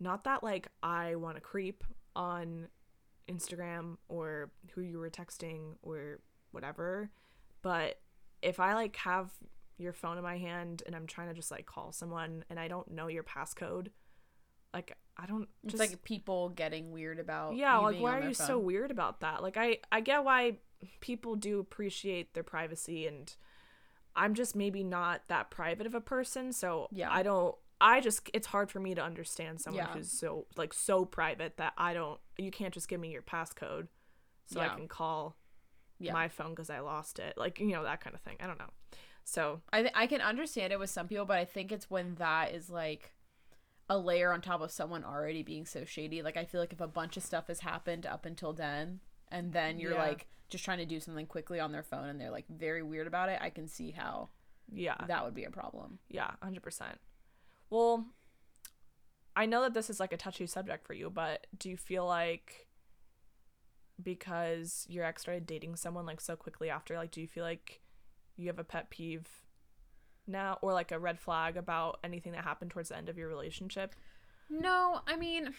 [0.00, 1.84] not that like I want to creep
[2.14, 2.68] on
[3.28, 6.20] Instagram or who you were texting or
[6.52, 7.10] whatever,
[7.62, 8.00] but
[8.42, 9.30] if I like have
[9.76, 12.68] your phone in my hand and I'm trying to just like call someone and I
[12.68, 13.88] don't know your passcode,
[14.72, 18.34] like I don't It's just like people getting weird about yeah like why are you
[18.34, 20.58] so weird about that like i i get why
[21.00, 23.34] people do appreciate their privacy and
[24.14, 27.08] i'm just maybe not that private of a person so Yeah.
[27.12, 29.92] i don't i just it's hard for me to understand someone Yeah.
[29.94, 33.88] who's so like so private that i don't you can't just give me your passcode
[34.46, 35.36] so i can call
[35.98, 36.12] Yeah.
[36.12, 38.58] my phone because i lost it like you know that kind of thing i don't
[38.58, 38.70] know
[39.24, 42.14] so I th- I can understand it with some people, but I think it's when
[42.14, 43.12] that is like
[43.90, 46.22] a layer on top of someone already being so shady.
[46.22, 49.52] Like I feel like if a bunch of stuff has happened up until then, and
[49.52, 50.02] then you're Yeah.
[50.02, 53.06] like just trying to do something quickly on their phone, and they're like very weird
[53.06, 54.30] about it, I can see how
[54.72, 55.98] yeah that would be a problem.
[56.08, 56.82] Yeah, 100%.
[57.70, 58.06] Well,
[59.36, 62.06] I know that this is like a touchy subject for you, but do you feel
[62.06, 62.66] like
[64.02, 67.80] because your ex started dating someone like so quickly after, like, do you feel like
[68.36, 69.26] you have a pet peeve
[70.26, 73.28] now or like a red flag about anything that happened towards the end of your
[73.28, 73.94] relationship?
[74.48, 75.52] No, I mean,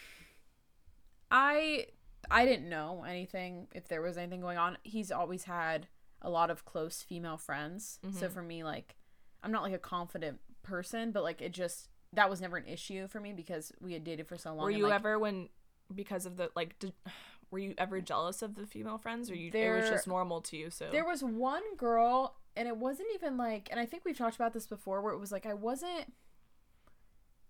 [1.32, 1.88] I
[2.32, 4.78] I didn't know anything if there was anything going on.
[4.84, 5.88] He's always had
[6.22, 8.32] a lot of close female friends, so Mhm.
[8.32, 8.96] for me, like,
[9.42, 13.08] I'm not like a confident person, but like it just that was never an issue
[13.08, 14.60] for me because we had dated for so long.
[14.66, 15.50] Were you like, ever when
[15.94, 16.94] because of the like did,
[17.52, 20.58] were you ever jealous of the female friends or you it was just normal to
[20.58, 24.18] you so There was one girl, and it wasn't even like, and I think we've
[24.18, 26.14] talked about this before, where it was like I wasn't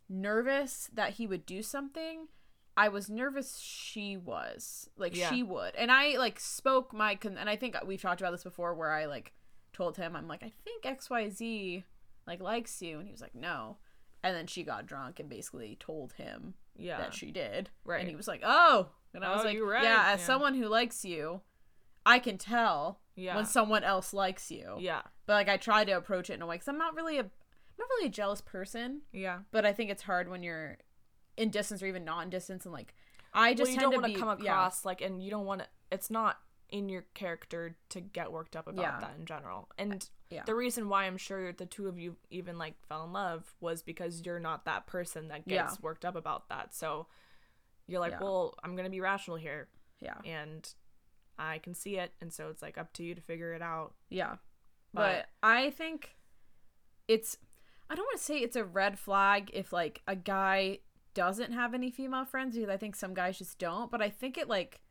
[0.08, 2.28] nervous that he would do something.
[2.76, 4.90] I was nervous she was.
[4.98, 5.30] Like Yeah.
[5.30, 5.76] she would.
[5.76, 8.92] And I like spoke my con- and I think we've talked about this before where
[8.92, 9.34] I like
[9.74, 11.84] told him I'm like I think XYZ
[12.26, 13.78] like likes you and he was like no.
[14.24, 16.98] And then she got drunk and basically told him Yeah.
[16.98, 17.70] that she did.
[17.86, 18.02] Right.
[18.02, 19.84] And he was like, "Oh." And I was Oh, like, right.
[19.84, 20.26] "Yeah, as Yeah.
[20.26, 21.42] someone who likes you,
[22.06, 23.36] I can tell yeah.
[23.36, 25.02] when someone else likes you." yeah.
[25.26, 27.22] But like I try to approach it in a way cuz I'm not really a
[27.24, 27.30] I'm
[27.78, 29.40] not really a jealous person, Yeah.
[29.52, 30.78] but I think it's hard when you're
[31.38, 32.94] in distance or even not in distance and like
[33.34, 34.52] I just well, you tend don't to want to come yeah.
[34.52, 35.68] across like, and you don't want to.
[35.92, 36.40] It's not
[36.72, 39.00] in your character to get worked up about Yeah.
[39.00, 39.70] that in general.
[39.78, 40.44] And Yeah.
[40.44, 43.82] the reason why I'm sure the two of you even like fell in love was
[43.82, 45.64] because you're not that person that Yeah.
[45.64, 46.74] gets worked up about that.
[46.74, 47.08] So
[47.88, 48.20] you're like, Yeah.
[48.22, 49.68] well, I'm gonna be rational here,
[50.00, 50.20] Yeah.
[50.24, 50.72] and
[51.38, 53.96] I can see it, and so it's like up to you to figure it out.
[54.10, 54.38] Yeah.
[54.94, 56.16] But- But, I think
[57.08, 57.38] it's
[57.92, 60.80] I don't want to say it's a red flag if like a guy
[61.16, 64.38] doesn't have any female friends because I think some guys just don't, but I think
[64.38, 64.82] it like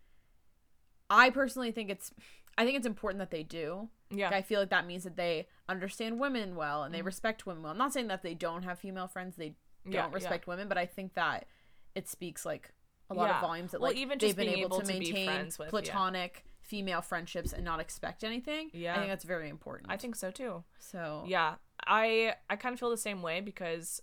[1.10, 2.12] I personally think it's
[2.56, 3.88] I think it's important that they do.
[4.10, 4.26] Yeah.
[4.30, 7.04] Like, I feel like that means that they understand women well and they Mhm.
[7.06, 7.70] respect women well.
[7.72, 9.54] I'm not saying that they don't have female friends, they
[9.84, 10.12] don't Yeah, yeah.
[10.12, 11.46] respect women, but I think that
[11.94, 12.72] it speaks like
[13.10, 13.36] a lot Yeah.
[13.36, 15.68] of volumes that Well, like even they've been able, able to maintain with, yeah.
[15.68, 18.70] platonic female friendships and not expect anything.
[18.74, 18.94] Yeah.
[18.94, 19.90] I think that's very important.
[19.92, 20.64] I think so too.
[20.80, 21.24] so.
[21.28, 21.56] Yeah,
[21.86, 24.02] I I kind of feel the same way because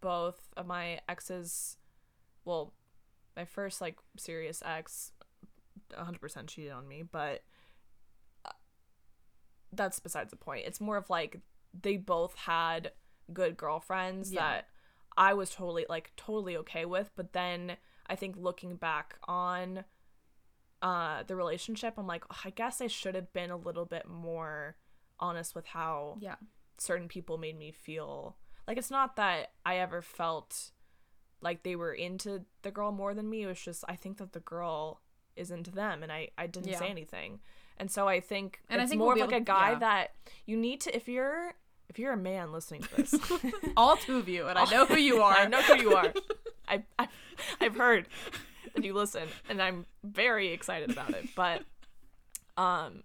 [0.00, 1.76] both of my exes,
[2.44, 2.72] well,
[3.36, 5.12] my first like serious ex,
[5.98, 7.42] 100% cheated on me, but
[8.44, 8.50] uh,
[9.72, 10.66] that's besides the point.
[10.66, 11.40] It's more of like
[11.80, 12.92] they both had
[13.32, 14.40] good girlfriends Yeah.
[14.40, 14.68] that
[15.16, 17.76] I was totally like totally okay with, but then
[18.06, 19.84] I think looking back on
[20.80, 24.08] uh the relationship, I'm like, "Oh, I guess I should have been a little bit
[24.08, 24.76] more
[25.20, 26.36] honest with how Yeah.
[26.78, 28.36] certain people made me feel
[28.66, 30.72] like it's not that I ever felt
[31.40, 33.42] like they were into the girl more than me.
[33.42, 35.00] It was just I think that the girl
[35.36, 36.78] is into them and I I didn't Yeah.
[36.78, 37.40] say anything.
[37.78, 39.78] And so I think And I it's think more we'll of like a guy yeah.
[39.78, 40.14] that
[40.46, 41.54] you need to if you're
[41.88, 43.14] if you're a man listening to this.
[43.76, 45.34] All two of you, and I know who you are.
[45.34, 46.12] I know who you are.
[46.68, 47.08] I, I
[47.60, 48.08] I've heard
[48.74, 51.28] that you listen and I'm very excited about it.
[51.34, 51.62] But
[52.56, 53.02] um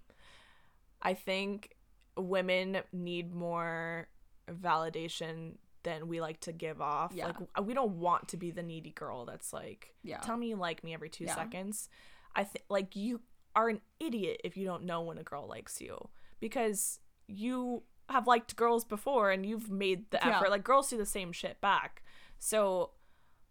[1.02, 1.76] I think
[2.18, 4.08] women need more
[4.52, 5.54] validation
[5.84, 7.12] than we like to give off.
[7.14, 7.28] Yeah.
[7.28, 10.18] Like we don't want to be the needy girl that's like Yeah.
[10.18, 11.36] tell me you like me every 2 Yeah.
[11.36, 11.90] seconds.
[12.38, 13.20] I think like you
[13.56, 16.10] are an idiot if you don't know when a girl likes you
[16.40, 20.38] because you have liked girls before and you've made the Yeah.
[20.38, 20.50] effort.
[20.52, 22.04] Like girls do the same shit back.
[22.40, 22.92] So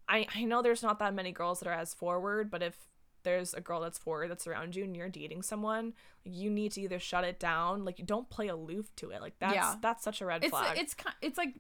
[0.09, 2.77] I I know there's not that many girls that are as forward, but if
[3.25, 6.81] there's a girl that's forward that's around you and you're dating someone, you need to
[6.81, 9.21] either shut it down, like you don't play aloof to it.
[9.21, 9.75] Like that's Yeah.
[9.83, 10.79] that's such a red it's flag.
[10.79, 11.55] it's it's like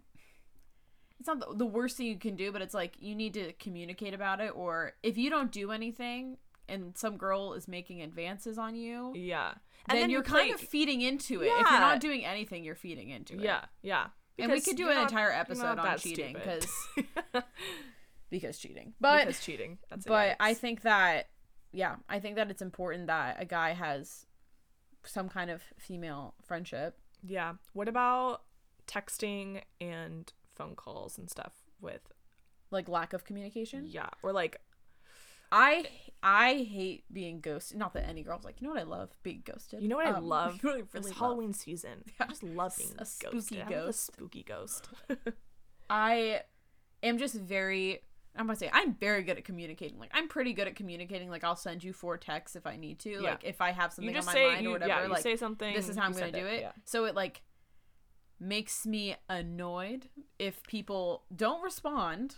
[1.18, 4.14] it's not the worst thing you can do, but it's like you need to communicate
[4.14, 4.52] about it.
[4.54, 6.36] Or if you don't do anything
[6.68, 9.54] and some girl is making advances on you, yeah.
[9.88, 11.46] then, you you're kind of feeding into it.
[11.46, 11.60] Yeah.
[11.60, 13.40] If you're not doing anything, you're feeding into it.
[13.40, 14.06] Yeah, yeah.
[14.38, 16.66] and we could do an not- entire episode on cheating because
[18.30, 18.94] because cheating.
[19.00, 19.78] But because cheating.
[19.90, 20.08] That's it.
[20.08, 21.28] but I think that
[21.72, 24.26] yeah, I think that it's important that a guy has
[25.04, 26.98] some kind of female friendship.
[27.22, 27.54] Yeah.
[27.72, 28.42] What about
[28.86, 32.00] texting and phone calls and stuff with
[32.70, 33.86] Like lack of communication.
[33.86, 34.60] yeah, or like
[35.53, 35.86] I
[36.22, 37.78] I hate being ghosted.
[37.78, 39.11] Not that any girl's like, you know what I love?
[39.22, 39.80] Being ghosted.
[39.82, 40.61] you know what I Um, love?
[40.62, 41.18] you know what it's really love?
[41.18, 42.03] Halloween season.
[42.20, 43.30] I just love being A ghosted.
[43.42, 44.07] spooky I a ghost.
[44.07, 44.88] spooky ghost.
[45.90, 46.40] I
[47.03, 48.01] am just very.
[48.38, 49.99] I'm gonna say I'm very good at communicating.
[49.99, 51.30] Like I'm pretty good at communicating.
[51.30, 53.11] Like I'll send you four texts if I need to.
[53.11, 53.20] Yeah.
[53.20, 54.88] Like if I have something on my say mind you, or whatever.
[54.92, 55.74] yeah, you like say something.
[55.74, 56.61] this is how I'm gonna do it.
[56.61, 56.72] Yeah.
[56.84, 57.42] So it like
[58.38, 62.36] makes me annoyed if people don't respond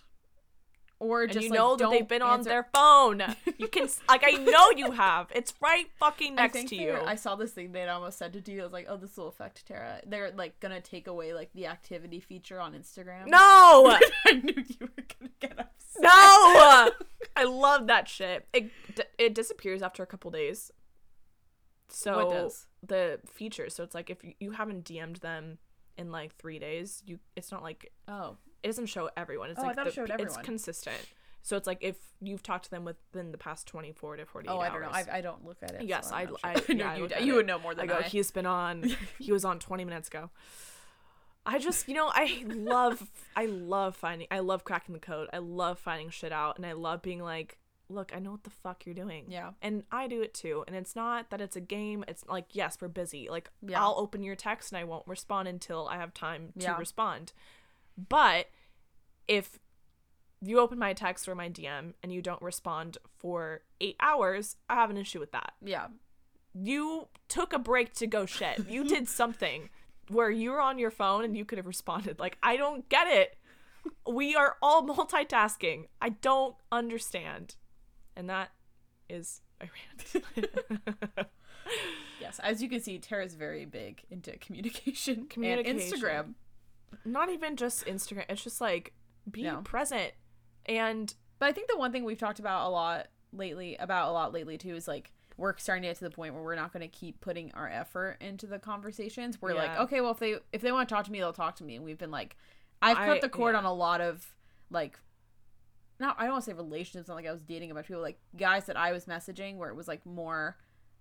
[1.01, 3.23] or And just you like, know that they've been on their phone.
[3.57, 5.29] You can like I know you have.
[5.35, 6.93] It's right fucking next to you.
[6.93, 8.61] were- I saw this thing they'd almost it to you.
[8.61, 10.01] I was like, oh, this will affect Terra.
[10.07, 13.27] They're like gonna take away like the activity feature on Instagram.
[13.29, 13.39] no,
[14.27, 16.03] I knew you were gonna get upset.
[16.03, 16.91] no.
[17.37, 18.47] I love that shit.
[18.53, 20.73] It d- it disappears after a couple days.
[21.91, 22.51] So
[22.87, 23.71] the feature.
[23.71, 25.59] So it's like if you, you haven't DM'd them
[25.97, 29.51] in like three days, you it's not like Oh, it doesn't show everyone.
[29.51, 30.99] It's Oh, I thought the, it showed It's consistent.
[31.43, 34.49] So it's like if you've talked to them within the past twenty four to forty
[34.49, 34.71] eight oh, hours.
[34.71, 34.89] I don't know.
[34.89, 35.83] I, I don't look at it.
[35.85, 37.27] Yes, so I- not I- yeah, know I you.
[37.27, 37.99] You would know more than I go.
[37.99, 38.03] I.
[38.03, 38.91] He's been on.
[39.19, 40.31] he was on twenty minutes ago.
[41.47, 45.31] I just, you know, I love, I love finding, I love cracking the code.
[45.33, 47.57] I love finding shit out, and I love being like,
[47.89, 49.25] look, I know what the fuck you're doing.
[49.29, 49.53] Yeah.
[49.63, 50.65] And I do it too.
[50.67, 52.05] And it's not that it's a game.
[52.07, 53.29] It's like, yes, we're busy.
[53.31, 53.83] Like, Yeah.
[53.83, 56.79] I'll open your text and I won't respond until I have time to Yeah.
[56.79, 57.33] respond.
[58.09, 58.47] But
[59.27, 59.59] if
[60.41, 64.77] you open my text or my DM and you don't respond for eight hours, I
[64.77, 65.55] have an issue with that.
[65.61, 65.89] Yeah.
[66.55, 68.69] You took a break to go shit.
[68.69, 69.69] You did something
[70.09, 72.19] where you were on your phone and you could have responded.
[72.19, 73.37] Like, I don't get it.
[74.09, 75.87] We are all multitasking.
[76.01, 77.57] I don't understand.
[78.17, 78.51] And that
[79.09, 81.29] is a rant.
[82.21, 82.41] Yes.
[82.43, 85.71] As you can see, Terra's very big into communication, Communication.
[85.81, 86.35] and Instagram.
[87.05, 88.25] Not even just Instagram.
[88.29, 88.93] It's just like
[89.31, 89.61] be No.
[89.63, 90.13] present.
[90.67, 94.13] And But I think the one thing we've talked about a lot lately, about a
[94.13, 96.73] lot lately too, is like we're starting to get to the point where we're not
[96.73, 99.41] going to keep putting our effort into the conversations.
[99.41, 101.57] We're like, okay, well if they if they want to talk to me, they'll talk
[101.57, 101.77] to me.
[101.77, 102.37] And we've been like,
[102.83, 103.59] I've cut I- the cord yeah.
[103.61, 104.35] on a lot of
[104.71, 104.99] like.
[106.01, 107.09] Not, I don't want to say relationships.
[107.09, 109.57] Not like I was dating a bunch of people, like guys that I was messaging,
[109.57, 110.57] where it was like more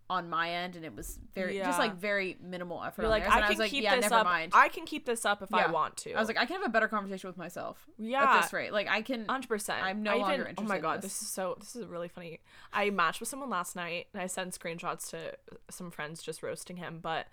[0.10, 3.02] on my end, and it was very just like very minimal effort.
[3.02, 3.24] you're like.
[3.24, 4.26] I and can was like, keep yeah, this never up.
[4.26, 4.54] mind.
[4.56, 6.14] I can keep this up if I want to.
[6.14, 7.86] I was like, I can have a better conversation with myself.
[7.98, 8.24] yeah.
[8.24, 9.26] At this rate, like I can.
[9.26, 9.84] Hundred percent.
[9.84, 11.14] I'm no I longer even, Oh my god, this.
[11.14, 11.24] this.
[11.24, 11.58] is so.
[11.60, 12.40] This is really funny.
[12.72, 15.34] I matched with someone last night, and I sent screenshots to
[15.70, 17.00] some friends just roasting him.
[17.02, 17.28] But,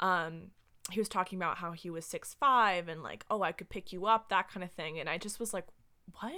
[0.00, 0.50] um,
[0.90, 3.92] he was talking about how he was six five and like, oh, I could pick
[3.92, 4.98] you up, that kind of thing.
[4.98, 5.66] And I just was like,
[6.20, 6.32] what?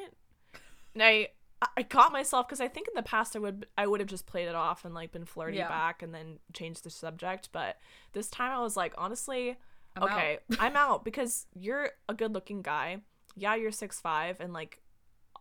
[0.95, 1.28] And I,
[1.76, 4.26] I caught myself because I think in the past I would, I would have just
[4.26, 5.68] played it off and like been flirty Yeah.
[5.68, 7.48] back and then changed the subject.
[7.52, 7.78] But
[8.12, 9.57] this time I was like, honestly,
[9.96, 10.11] I'm out.
[10.11, 12.98] okay, I'm out because you're a good looking guy.
[13.36, 14.80] Yeah, you're six five and like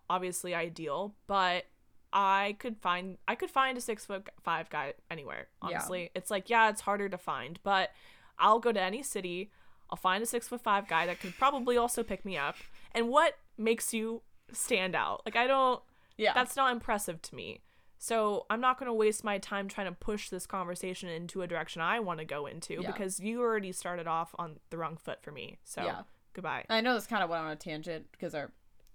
[0.09, 1.65] obviously ideal, but
[2.13, 5.47] I could find I could find a six foot five guy anywhere.
[5.61, 5.67] Yeah.
[5.67, 7.91] Honestly, it's like yeah, it's harder to find, but
[8.39, 9.51] I'll go to any city.
[9.89, 12.55] I'll find a six foot five guy that could probably also pick me up.
[12.93, 14.21] And what makes you
[14.53, 15.21] stand out?
[15.25, 15.81] Like I don't.
[16.17, 16.33] Yeah.
[16.33, 17.61] That's not impressive to me.
[17.97, 21.47] So I'm not going to waste my time trying to push this conversation into a
[21.47, 22.91] direction I want to go into Yeah.
[22.91, 25.57] because you already started off on the wrong foot for me.
[25.63, 26.01] So Yeah.
[26.33, 26.65] goodbye.
[26.69, 28.51] I know that's kind of went on a tangent because our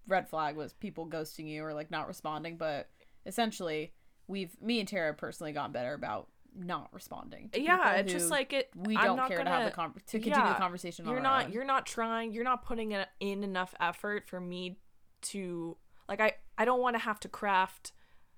[0.06, 2.88] red flag was people ghosting you or like not responding, but
[3.26, 3.92] essentially
[4.28, 7.48] we've me and Terra personally gotten better about not responding.
[7.50, 8.70] to yeah, it's just like it.
[8.74, 11.06] we I'm don't care to gonna- have the con- to continue yeah, the conversation.
[11.06, 11.52] You're not.
[11.52, 12.32] You're not trying.
[12.32, 14.78] You're not putting in, in enough effort for me
[15.22, 15.76] to
[16.08, 16.20] like.
[16.20, 17.92] I I don't want to have to craft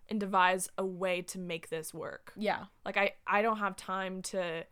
[0.09, 2.33] and devise a way to make this work.
[2.37, 4.65] Yeah, Like I I don't have time to.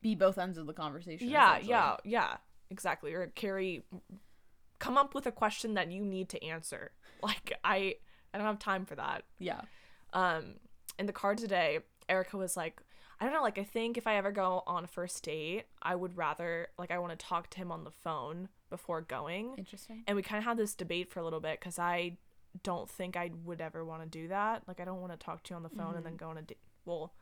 [0.00, 1.28] be both ends of the conversation.
[1.28, 2.36] Yeah, yeah, yeah.
[2.70, 3.12] Exactly.
[3.14, 3.84] Or carry.
[4.78, 6.90] Come up with a question that you need to answer.
[7.22, 7.96] Like I
[8.34, 9.22] I don't have time for that.
[9.38, 9.60] yeah,
[10.12, 10.54] um
[10.98, 11.78] in the car today
[12.08, 12.82] erica was like
[13.20, 15.94] i don't know like i think if i ever go on a first date i
[15.94, 20.02] would rather like i want to talk to him on the phone before going interesting.
[20.06, 22.16] and we kind of had this debate for a little bit because i
[22.62, 25.42] don't think i would ever want to do that like i don't want to talk
[25.42, 26.24] to you on the phone and then mm-hmm.
[26.24, 27.12] go on a date well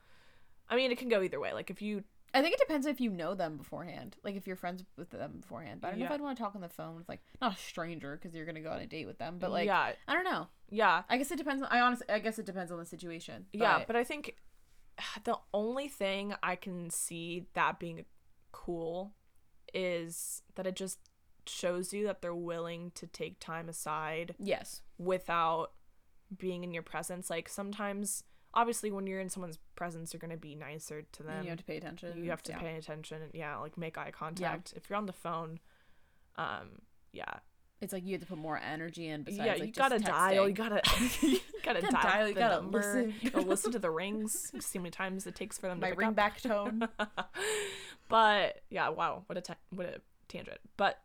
[0.68, 2.03] i mean it can go either way like if you
[2.33, 5.39] I think it depends if you know them beforehand, like if you're friends with them
[5.41, 5.81] beforehand.
[5.81, 7.55] But I don't know if I'd want to talk on the phone with like not
[7.55, 10.14] a stranger because you're gonna go on a date with them, but like yeah I
[10.14, 10.47] don't know.
[10.70, 11.62] yeah I guess it depends.
[11.62, 13.47] On, I honestly, I guess it depends on the situation.
[13.53, 14.37] Yeah, but I think
[15.24, 18.05] the only thing I can see that being
[18.53, 19.12] cool
[19.74, 20.99] is that it just
[21.47, 25.73] shows you that they're willing to take time aside yes, without
[26.37, 27.31] being in your presence.
[27.31, 28.23] Like sometimes,
[28.55, 31.43] obviously, when you're in someone's presence, you're gonna be nicer to them.
[31.43, 32.23] you have to pay attention.
[32.23, 32.59] You have to yeah.
[32.59, 34.75] pay attention and yeah, like make eye contact.
[34.77, 35.59] If you're on the phone,
[36.37, 36.83] um,
[37.13, 37.33] yeah,
[37.81, 39.23] It's like you have to put more energy in.
[39.23, 40.47] Besides, yeah, like, you just gotta dial.
[40.49, 40.83] You gotta,
[41.23, 42.29] you gotta, Gotta dial.
[42.29, 42.79] you the gotta number.
[42.79, 43.15] listen.
[43.23, 44.53] You gotta listen to the rings.
[44.61, 46.15] See how many times it takes for them to my pick ring up.
[46.15, 46.87] back tone.
[48.09, 50.59] but yeah, wow, what a ta- what a tangent.
[50.77, 50.99] But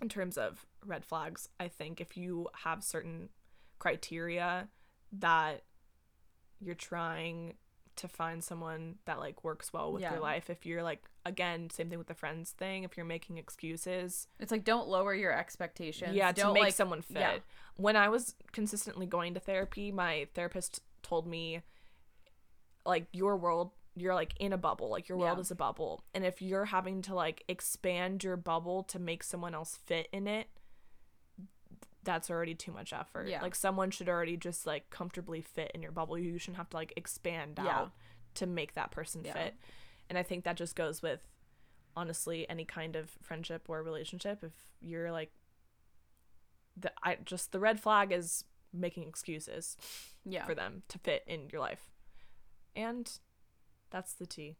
[0.00, 3.28] in terms of red flags, I think if you have certain
[3.78, 4.68] criteria
[5.12, 5.62] that
[6.60, 7.54] you're trying
[7.96, 10.12] to find someone that like works well with Yeah.
[10.12, 13.38] your life, if you're like again, same thing with the friends thing, if you're making
[13.38, 16.14] excuses, it's like don't lower your expectations.
[16.14, 17.16] yeah, to don't make like, someone fit.
[17.18, 17.38] yeah.
[17.76, 21.62] When I was consistently going to therapy, my therapist told me
[22.86, 25.40] like your world you're like in a bubble like your world Yeah.
[25.42, 29.54] is a bubble and if you're having to like expand your bubble to make someone
[29.54, 30.48] else fit in it
[32.04, 33.42] that's already too much effort Yeah.
[33.42, 36.76] like someone should already just like comfortably fit in your bubble you shouldn't have to
[36.76, 37.78] like expand Yeah.
[37.78, 37.92] out
[38.34, 39.32] to make that person Yeah.
[39.34, 39.54] fit
[40.08, 41.20] and i think that just goes with
[41.96, 45.32] honestly any kind of friendship or relationship if you're like
[46.76, 49.76] the i just the red flag is making excuses
[50.24, 50.44] Yeah.
[50.46, 51.90] for them to fit in your life
[52.76, 53.10] and
[53.90, 54.56] that's the tea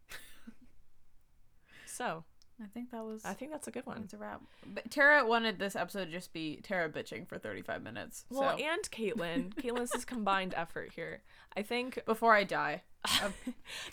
[1.87, 2.25] so
[2.61, 3.25] I think that was.
[3.25, 4.43] i think that's a good one It's a wrap.
[4.67, 8.25] But Terra wanted this episode to just be Terra bitching for 35 minutes.
[8.31, 11.23] well so and caitlin caitlin's is combined effort here
[11.57, 12.83] i think before I die,
[13.25, 13.33] um,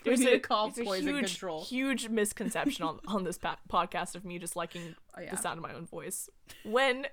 [0.04, 1.64] there's a, call there's poison huge, control.
[1.64, 5.30] huge misconception on, on this pa- podcast of me just liking oh, yeah.
[5.30, 6.28] the sound of my own voice
[6.64, 7.06] when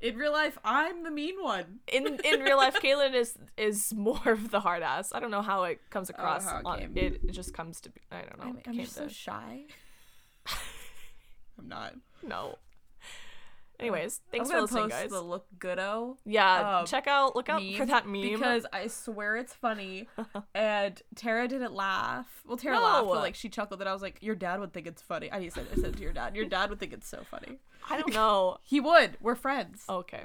[0.00, 1.80] In real life, I'm the mean one.
[1.88, 5.12] In in real life, Caitlin is is more of the hard ass.
[5.14, 6.44] I don't know how it comes oh, across.
[6.44, 8.00] how it on, it, it just comes to be.
[8.12, 8.44] I don't know.
[8.44, 9.64] I'm, I'm just so shy.
[11.58, 11.94] I'm not.
[12.22, 12.58] no.
[13.78, 15.10] Anyways, thanks for listening, post guys.
[15.10, 19.36] the look goodo yeah, um, check out look out for that meme because I swear
[19.36, 20.08] it's funny.
[20.54, 22.42] and Terra didn't laugh.
[22.46, 24.86] Well, Terra laughed, but like she chuckled, and I was like, "Your dad would think
[24.86, 27.22] it's funny." I said, "I said to your dad, your dad would think it's so
[27.30, 27.58] funny."
[27.88, 28.58] I don't know.
[28.64, 29.16] He would.
[29.20, 29.84] We're friends.
[29.88, 30.24] Okay.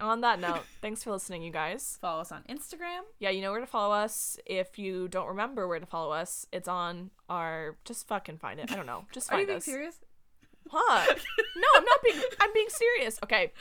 [0.00, 1.98] On that note, thanks for listening, you guys.
[2.00, 3.00] Follow us on Instagram.
[3.18, 4.36] Yeah, you know where to follow us.
[4.46, 7.76] If you don't remember where to follow us, it's on our.
[7.84, 8.70] Just fucking find it.
[8.70, 9.04] I don't know.
[9.12, 9.42] Just find it.
[9.42, 9.64] Are you being us.
[9.64, 10.00] serious?
[10.70, 11.14] Huh?
[11.56, 12.20] No, I'm not being.
[12.40, 13.18] I'm being serious.
[13.24, 13.52] Okay,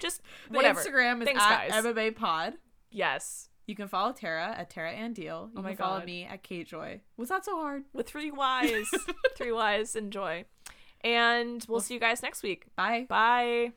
[0.00, 0.80] just The whatever.
[0.80, 1.94] Instagram is Thanks, at guys.
[1.94, 2.54] Bay Pod.
[2.90, 5.50] Yes, You can follow Terra at Terra Ann Deal.
[5.52, 6.06] You Oh my can follow God.
[6.06, 7.00] me at Kate Joy.
[7.16, 7.84] Was that so hard?
[7.92, 8.88] with three Y's,
[9.36, 9.94] three Y's.
[9.96, 10.44] and Joy.
[11.02, 12.64] and we'll see you guys next week.
[12.76, 13.06] Bye.
[13.08, 13.72] Bye.